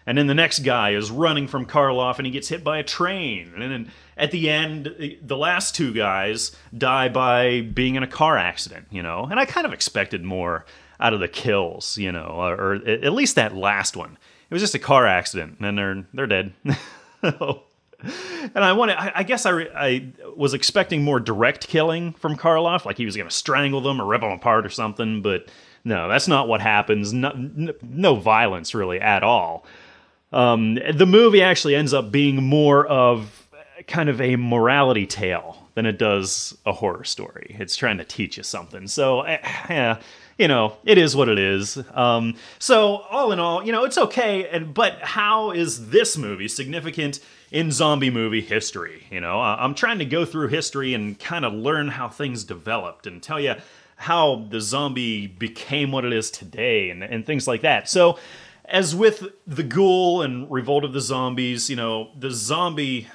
[0.06, 2.84] And then the next guy is running from Karloff and he gets hit by a
[2.84, 3.52] train.
[3.54, 3.92] And then
[4.22, 9.02] at the end, the last two guys die by being in a car accident, you
[9.02, 9.28] know?
[9.30, 10.64] And I kind of expected more
[11.00, 14.20] out of the kills, you know, or, or at least that last one.
[14.50, 16.54] It was just a car accident and they're, they're dead.
[17.24, 17.34] and
[18.54, 22.98] I wanted, I, I guess I, I was expecting more direct killing from Karloff, like
[22.98, 25.48] he was going to strangle them or rip them apart or something, but
[25.84, 27.12] no, that's not what happens.
[27.12, 27.32] No,
[27.82, 29.66] no violence really at all.
[30.32, 33.41] Um, the movie actually ends up being more of
[33.92, 37.56] kind of a morality tale than it does a horror story.
[37.60, 38.88] It's trying to teach you something.
[38.88, 39.38] So, eh,
[39.70, 40.00] yeah,
[40.38, 41.78] you know, it is what it is.
[41.94, 44.48] Um, so, all in all, you know, it's okay.
[44.48, 47.20] And but how is this movie significant
[47.52, 49.04] in zombie movie history?
[49.12, 53.08] You know, I'm trying to go through history and kind of learn how things developed
[53.08, 53.56] and tell you
[53.98, 57.88] how the zombie became what it is today and, and things like that.
[57.88, 58.18] So
[58.66, 63.08] as with the ghoul and revolt of the zombies you know the zombie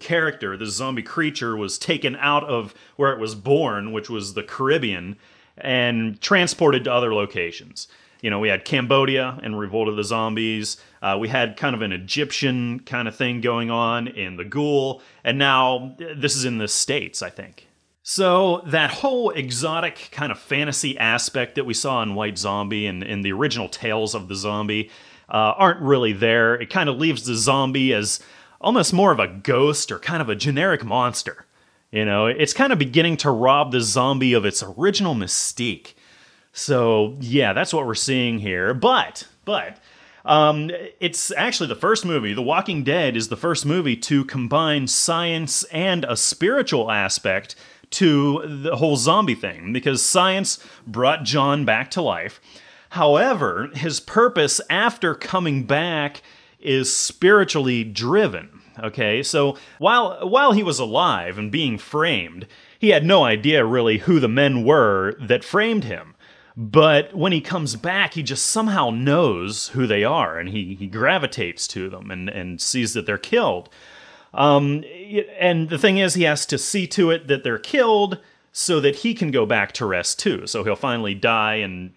[0.00, 4.42] character the zombie creature was taken out of where it was born which was the
[4.42, 5.16] caribbean
[5.60, 7.88] and transported to other locations.
[8.22, 10.76] You know we had cambodia and revolt of the zombies.
[11.00, 15.02] Uh, we had kind of an egyptian kind of thing going on in the ghoul.
[15.22, 17.67] And now this is in the states i think
[18.10, 23.02] so, that whole exotic kind of fantasy aspect that we saw in White Zombie and
[23.02, 24.88] in the original Tales of the Zombie
[25.28, 26.54] uh, aren't really there.
[26.54, 28.18] It kind of leaves the zombie as
[28.62, 31.44] almost more of a ghost or kind of a generic monster.
[31.92, 35.92] You know, it's kind of beginning to rob the zombie of its original mystique.
[36.54, 38.72] So, yeah, that's what we're seeing here.
[38.72, 39.80] But, but,
[40.24, 42.32] um, it's actually the first movie.
[42.32, 47.54] The Walking Dead is the first movie to combine science and a spiritual aspect
[47.90, 52.40] to the whole zombie thing because science brought John back to life.
[52.90, 56.22] However, his purpose after coming back
[56.60, 58.60] is spiritually driven.
[58.80, 62.46] Okay, so while while he was alive and being framed,
[62.78, 66.14] he had no idea really who the men were that framed him.
[66.56, 70.88] But when he comes back, he just somehow knows who they are and he, he
[70.88, 73.68] gravitates to them and, and sees that they're killed.
[74.34, 74.84] Um,
[75.38, 78.18] and the thing is, he has to see to it that they're killed
[78.52, 80.46] so that he can go back to rest too.
[80.46, 81.92] So he'll finally die and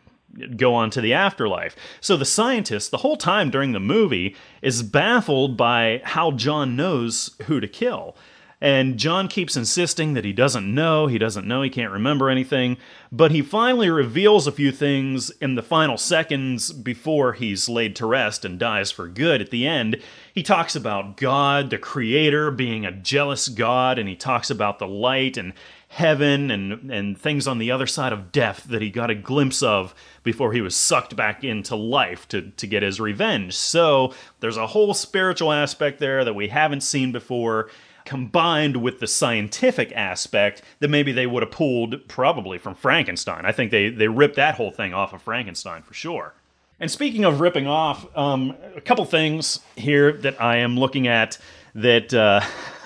[0.55, 1.75] go on to the afterlife.
[1.99, 7.35] So the scientist, the whole time during the movie, is baffled by how John knows
[7.47, 8.15] who to kill.
[8.61, 12.77] And John keeps insisting that he doesn't know, he doesn't know, he can't remember anything.
[13.11, 18.05] But he finally reveals a few things in the final seconds before he's laid to
[18.05, 19.99] rest and dies for good at the end.
[20.31, 24.87] He talks about God, the Creator, being a jealous God, and he talks about the
[24.87, 25.53] light and
[25.87, 29.61] heaven and, and things on the other side of death that he got a glimpse
[29.61, 29.93] of
[30.23, 33.53] before he was sucked back into life to, to get his revenge.
[33.57, 37.69] So there's a whole spiritual aspect there that we haven't seen before
[38.05, 43.45] combined with the scientific aspect that maybe they would have pulled probably from Frankenstein.
[43.45, 46.33] I think they, they ripped that whole thing off of Frankenstein for sure.
[46.79, 51.37] And speaking of ripping off, um, a couple things here that I am looking at
[51.75, 52.41] that uh,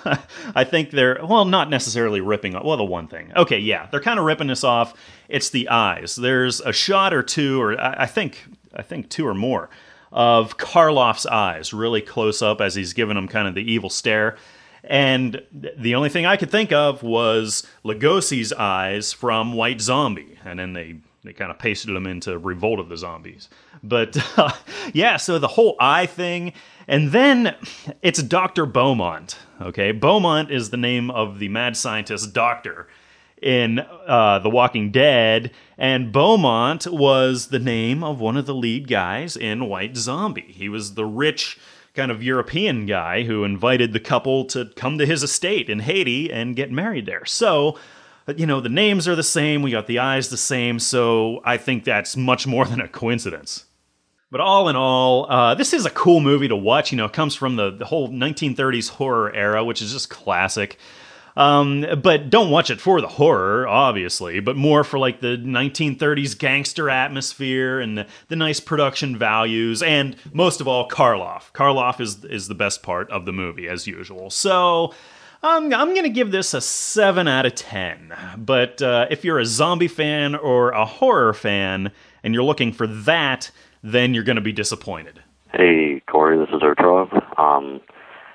[0.56, 2.64] I think they're, well, not necessarily ripping off.
[2.64, 3.32] Well, the one thing.
[3.36, 4.94] Okay, yeah, they're kind of ripping this off.
[5.28, 6.16] It's the eyes.
[6.16, 8.46] There's a shot or two, or I, I think,
[8.76, 9.70] I think two or more,
[10.12, 14.38] of Karloff's eyes really close up as he's giving him kind of the evil stare.
[14.88, 20.60] And the only thing I could think of was Lugosi's eyes from White Zombie, and
[20.60, 23.50] then they they kind of pasted them into Revolt of the Zombies.
[23.82, 24.52] But uh,
[24.94, 26.54] yeah, so the whole eye thing,
[26.88, 27.56] and then
[28.02, 28.66] it's Dr.
[28.66, 29.38] Beaumont.
[29.60, 32.88] Okay, Beaumont is the name of the mad scientist doctor
[33.42, 38.88] in uh, The Walking Dead, and Beaumont was the name of one of the lead
[38.88, 40.54] guys in White Zombie.
[40.56, 41.60] He was the rich
[41.96, 46.32] kind of European guy who invited the couple to come to his estate in Haiti
[46.32, 47.26] and get married there.
[47.26, 47.78] So,
[48.36, 51.58] you know, the names are the same, we got the eyes the same, so I
[51.58, 53.66] think that's much more than a coincidence.
[54.32, 56.92] But all in all, uh, this is a cool movie to watch.
[56.92, 60.78] You know, it comes from the, the whole 1930s horror era, which is just classic.
[61.36, 66.38] Um, but don't watch it for the horror, obviously, but more for like the 1930s
[66.38, 71.52] gangster atmosphere and the, the nice production values, and most of all, Karloff.
[71.52, 74.30] Karloff is is the best part of the movie, as usual.
[74.30, 74.94] So.
[75.44, 78.16] Um, I'm going to give this a 7 out of 10.
[78.36, 81.92] But uh, if you're a zombie fan or a horror fan
[82.24, 83.52] and you're looking for that,
[83.84, 85.22] then you're going to be disappointed.
[85.54, 87.40] Hey, Corey, this is Ertrov.
[87.40, 87.80] Um,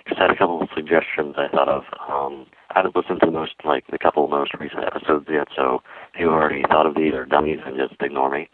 [0.09, 1.83] just had a couple of suggestions I thought of.
[2.09, 5.83] Um, I haven't listened to the most, like, the couple most recent episodes yet, so
[6.19, 8.49] you already thought of these or dummies, then just ignore me.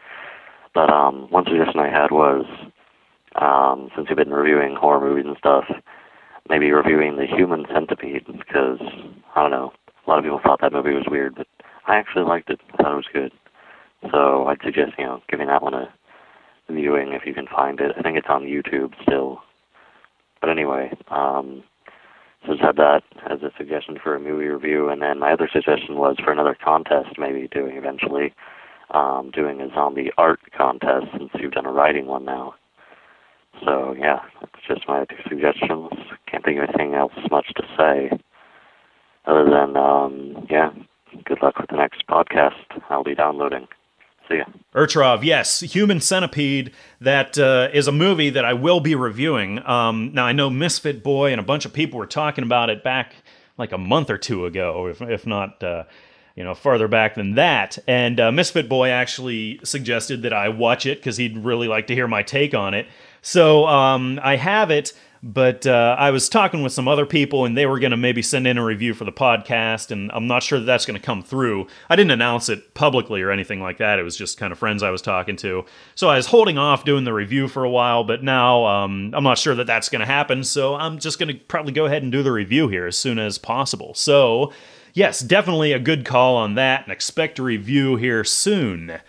[0.73, 2.45] But um, one suggestion I had was,
[3.35, 5.65] um, since you've been reviewing horror movies and stuff,
[6.49, 8.79] maybe reviewing The Human Centipede, because,
[9.35, 9.71] I don't know,
[10.05, 11.47] a lot of people thought that movie was weird, but
[11.85, 12.59] I actually liked it.
[12.73, 13.31] I thought it was good.
[14.11, 15.93] So I'd suggest, you know, giving that one a
[16.69, 17.93] viewing if you can find it.
[17.97, 19.41] I think it's on YouTube still.
[20.39, 21.63] But anyway, um,
[22.47, 25.49] so just had that as a suggestion for a movie review, and then my other
[25.51, 28.33] suggestion was for another contest, maybe doing eventually,
[28.91, 32.55] um, doing a zombie art contest since you've done a writing one now.
[33.65, 35.89] So yeah, that's just my two suggestions.
[36.29, 38.17] Can't think of anything else much to say,
[39.25, 40.69] other than um, yeah,
[41.25, 42.79] good luck with the next podcast.
[42.89, 43.67] I'll be downloading.
[44.29, 44.45] See ya.
[45.23, 46.71] Yes, Human Centipede.
[47.01, 49.65] That uh, is a movie that I will be reviewing.
[49.67, 52.83] Um, now I know Misfit Boy and a bunch of people were talking about it
[52.83, 53.13] back
[53.57, 55.63] like a month or two ago, if, if not.
[55.63, 55.83] Uh,
[56.35, 57.79] you know, farther back than that.
[57.87, 61.95] And uh, Misfit Boy actually suggested that I watch it because he'd really like to
[61.95, 62.87] hear my take on it.
[63.23, 64.93] So um, I have it.
[65.23, 68.21] But uh, I was talking with some other people, and they were going to maybe
[68.21, 71.05] send in a review for the podcast, and I'm not sure that that's going to
[71.05, 71.67] come through.
[71.89, 73.99] I didn't announce it publicly or anything like that.
[73.99, 75.65] It was just kind of friends I was talking to.
[75.95, 79.23] So I was holding off doing the review for a while, but now um, I'm
[79.23, 80.43] not sure that that's going to happen.
[80.43, 83.17] So I'm just going to probably go ahead and do the review here as soon
[83.19, 83.93] as possible.
[83.95, 84.53] So,
[84.93, 88.99] yes, definitely a good call on that, and expect a review here soon.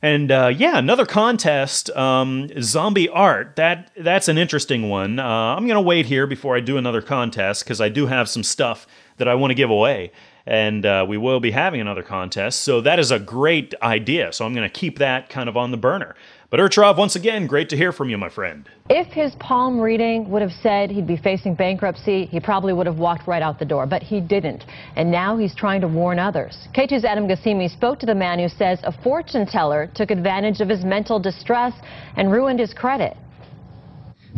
[0.00, 3.56] And uh, yeah, another contest, um, zombie art.
[3.56, 5.18] That that's an interesting one.
[5.18, 8.44] Uh, I'm gonna wait here before I do another contest because I do have some
[8.44, 8.86] stuff
[9.16, 10.12] that I want to give away,
[10.46, 12.62] and uh, we will be having another contest.
[12.62, 14.32] So that is a great idea.
[14.32, 16.14] So I'm gonna keep that kind of on the burner.
[16.50, 18.66] But Ertrov, once again, great to hear from you, my friend.
[18.88, 22.98] If his palm reading would have said he'd be facing bankruptcy, he probably would have
[22.98, 24.64] walked right out the door, but he didn't.
[24.96, 26.56] And now he's trying to warn others.
[26.74, 30.70] K2's Adam Gassimi spoke to the man who says a fortune teller took advantage of
[30.70, 31.74] his mental distress
[32.16, 33.14] and ruined his credit.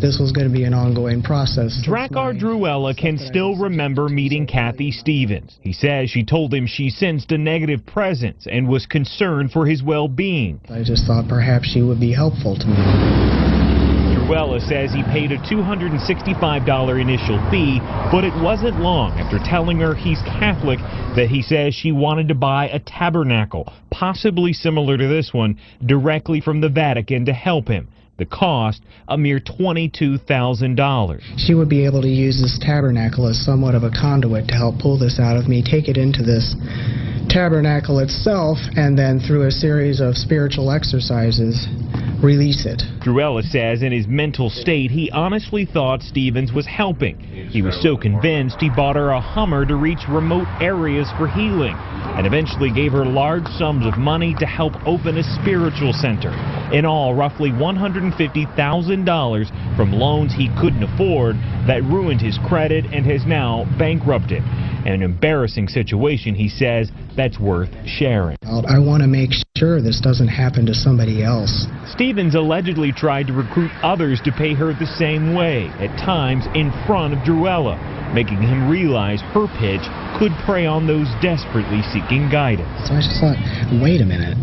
[0.01, 1.83] This was going to be an ongoing process.
[1.87, 5.59] Drakkar Druella can still remember meeting Kathy Stevens.
[5.61, 9.83] He says she told him she sensed a negative presence and was concerned for his
[9.83, 10.61] well-being.
[10.71, 13.41] I just thought perhaps she would be helpful to me.
[14.31, 17.81] Druella says he paid a $265 initial fee,
[18.13, 20.79] but it wasn't long after telling her he's Catholic
[21.17, 26.41] that he says she wanted to buy a tabernacle, possibly similar to this one, directly
[26.41, 27.89] from the Vatican to help him.
[28.21, 31.23] The cost, a mere $22,000.
[31.39, 34.79] She would be able to use this tabernacle as somewhat of a conduit to help
[34.79, 36.55] pull this out of me, take it into this
[37.31, 41.67] tabernacle itself, and then through a series of spiritual exercises,
[42.23, 42.83] release it.
[43.01, 47.19] Druella says in his mental state, he honestly thought Stevens was helping.
[47.51, 51.75] He was so convinced he bought her a Hummer to reach remote areas for healing,
[52.17, 56.31] and eventually gave her large sums of money to help open a spiritual center.
[56.73, 61.37] In all, roughly $150,000 from loans he couldn't afford
[61.67, 64.43] that ruined his credit and has now bankrupted.
[64.87, 68.37] An embarrassing situation, he says, that's worth sharing.
[68.43, 71.67] I want to make sure this doesn't happen to somebody else.
[71.87, 76.73] Stevens allegedly tried to recruit others to pay her the same way, at times in
[76.87, 77.77] front of Druella,
[78.15, 79.83] making him realize her pitch
[80.21, 82.69] could prey on those desperately seeking guidance.
[82.85, 83.41] So I just thought,
[83.81, 84.37] wait a minute.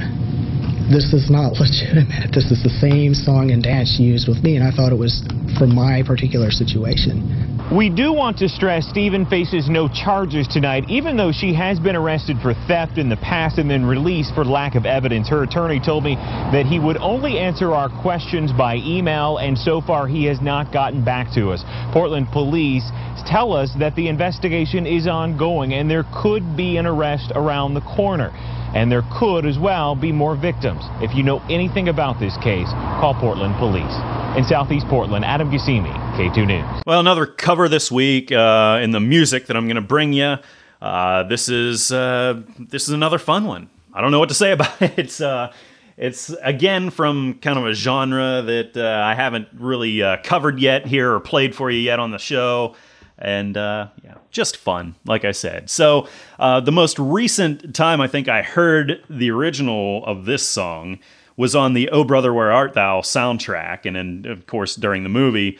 [0.89, 2.33] This is not legitimate.
[2.33, 4.97] This is the same song and dance she used with me, and I thought it
[4.97, 5.21] was
[5.61, 7.56] for my particular situation.
[7.75, 11.97] We do want to stress Stephen faces no charges tonight, even though she has been
[11.97, 15.27] arrested for theft in the past and then released for lack of evidence.
[15.27, 19.81] Her attorney told me that he would only answer our questions by email, and so
[19.81, 21.65] far he has not gotten back to us.
[21.91, 22.89] Portland police
[23.25, 27.81] tell us that the investigation is ongoing and there could be an arrest around the
[27.81, 28.31] corner.
[28.73, 30.83] And there could as well be more victims.
[31.01, 32.67] If you know anything about this case,
[32.99, 33.93] call Portland Police.
[34.37, 36.83] In Southeast Portland, Adam Gusimi, K2 News.
[36.85, 40.35] Well, another cover this week uh, in the music that I'm going to bring you.
[40.81, 43.69] Uh, this is uh, this is another fun one.
[43.93, 44.93] I don't know what to say about it.
[44.97, 45.51] It's uh,
[45.97, 50.85] it's again from kind of a genre that uh, I haven't really uh, covered yet
[50.85, 52.75] here or played for you yet on the show
[53.19, 55.69] and uh, yeah, just fun, like I said.
[55.69, 56.07] So
[56.39, 60.99] uh, the most recent time I think I heard the original of this song
[61.35, 65.09] was on the "Oh Brother Where Art Thou" soundtrack, and then of course during the
[65.09, 65.57] movie,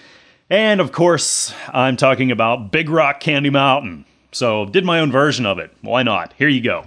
[0.49, 4.05] and of course I'm talking about Big Rock Candy Mountain.
[4.31, 5.71] So did my own version of it.
[5.81, 6.33] Why not?
[6.37, 6.85] Here you go.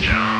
[0.00, 0.37] Down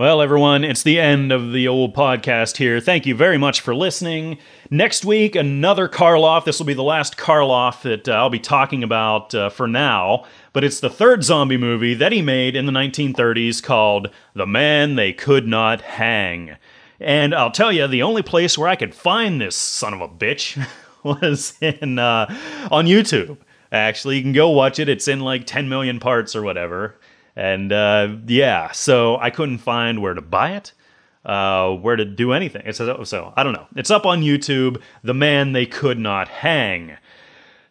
[0.00, 2.80] Well, everyone, it's the end of the old podcast here.
[2.80, 4.38] Thank you very much for listening.
[4.70, 6.46] Next week, another Karloff.
[6.46, 10.24] This will be the last Karloff that uh, I'll be talking about uh, for now,
[10.54, 14.94] but it's the third zombie movie that he made in the 1930s called The Man
[14.94, 16.56] They Could Not Hang.
[16.98, 20.08] And I'll tell you, the only place where I could find this son of a
[20.08, 20.66] bitch
[21.02, 22.34] was in uh,
[22.70, 23.36] on YouTube.
[23.70, 24.88] Actually, you can go watch it.
[24.88, 26.98] It's in like 10 million parts or whatever.
[27.36, 30.72] And uh, yeah, so I couldn't find where to buy it,
[31.24, 32.62] uh, where to do anything.
[32.66, 33.66] It says, so I don't know.
[33.76, 34.80] It's up on YouTube.
[35.02, 36.96] The Man They Could Not Hang.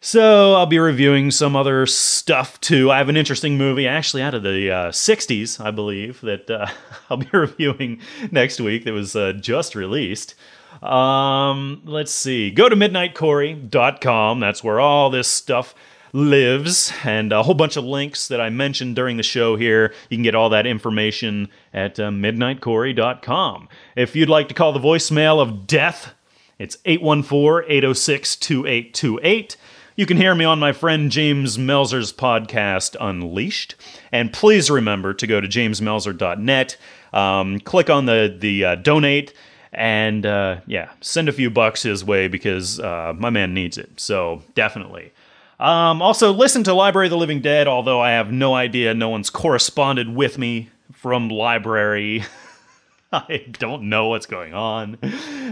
[0.02, 2.90] So I'll be reviewing some other stuff too.
[2.90, 6.68] I have an interesting movie, actually out of the uh, 60s, I believe, that uh,
[7.10, 10.34] I'll be reviewing next week that was uh, just released.
[10.82, 12.50] Um, let's see.
[12.50, 14.40] Go to midnightcorey.com.
[14.40, 15.74] That's where all this stuff
[16.12, 19.92] lives and a whole bunch of links that I mentioned during the show here.
[20.08, 23.68] You can get all that information at uh, midnightcorey.com.
[23.96, 26.14] If you'd like to call the voicemail of death,
[26.58, 29.56] it's 814 806 2828.
[29.96, 33.74] You can hear me on my friend James Melzer's podcast, Unleashed.
[34.12, 36.76] And please remember to go to jamesmelzer.net,
[37.12, 39.34] um, click on the, the uh, donate,
[39.72, 43.90] and uh, yeah, send a few bucks his way because uh, my man needs it.
[44.00, 45.12] So definitely.
[45.60, 49.10] Um, also, listen to Library of the Living Dead, although I have no idea, no
[49.10, 52.24] one's corresponded with me from Library.
[53.12, 54.96] I don't know what's going on.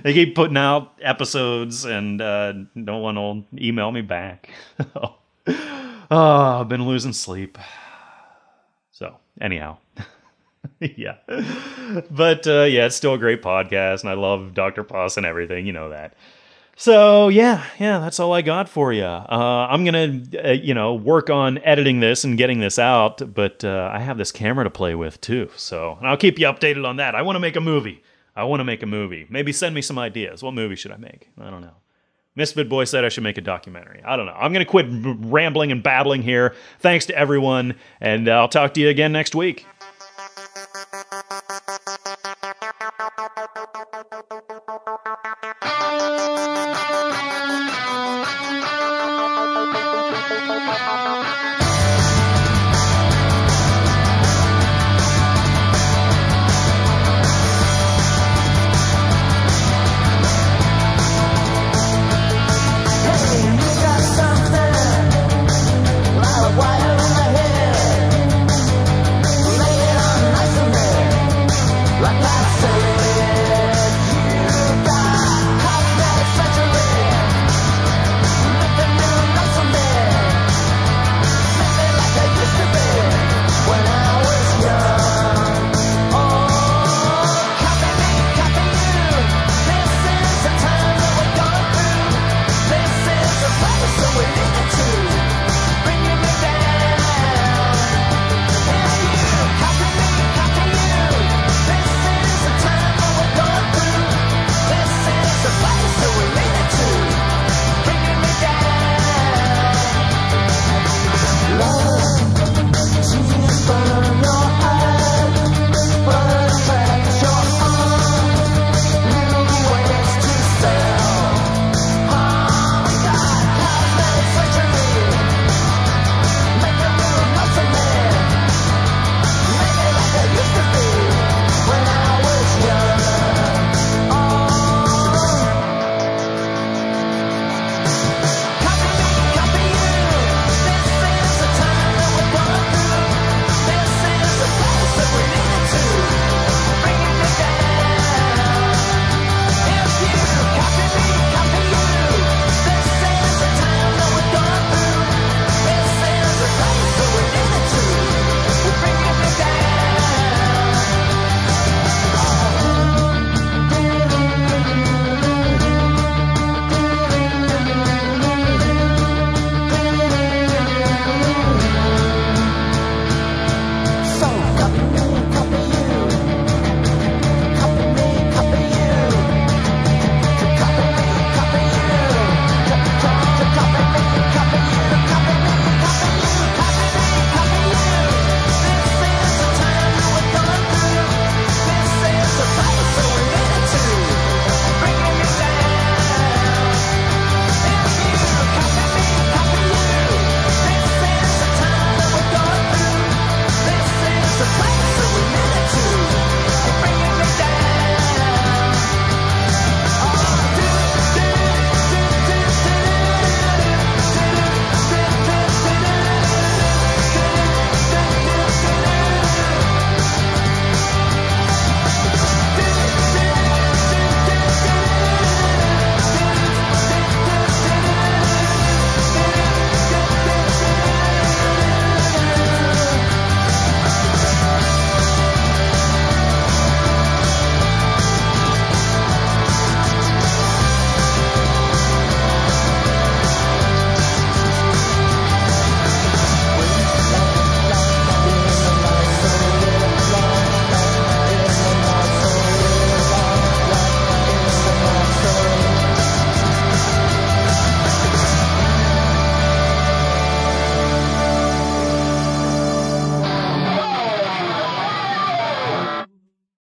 [0.03, 4.49] They keep putting out episodes, and uh, no one will email me back.
[4.97, 5.17] oh,
[6.11, 7.59] I've been losing sleep.
[8.93, 9.77] So, anyhow.
[10.81, 11.17] yeah.
[12.11, 14.85] But uh, yeah, it's still a great podcast, and I love Dr.
[14.85, 15.67] Puss and everything.
[15.67, 16.15] You know that.
[16.81, 19.03] So yeah, yeah, that's all I got for you.
[19.03, 23.65] Uh, I'm gonna, uh, you know, work on editing this and getting this out, but
[23.65, 25.51] uh, I have this camera to play with too.
[25.57, 27.17] So and I'll keep you updated on that.
[27.17, 28.05] I want to make a movie.
[28.37, 29.27] I want to make a movie.
[29.29, 30.41] Maybe send me some ideas.
[30.41, 31.29] What movie should I make?
[31.41, 31.75] I don't know.
[32.37, 34.01] Misfit Boy said I should make a documentary.
[34.05, 34.37] I don't know.
[34.39, 36.55] I'm gonna quit rambling and babbling here.
[36.79, 39.67] Thanks to everyone, and I'll talk to you again next week.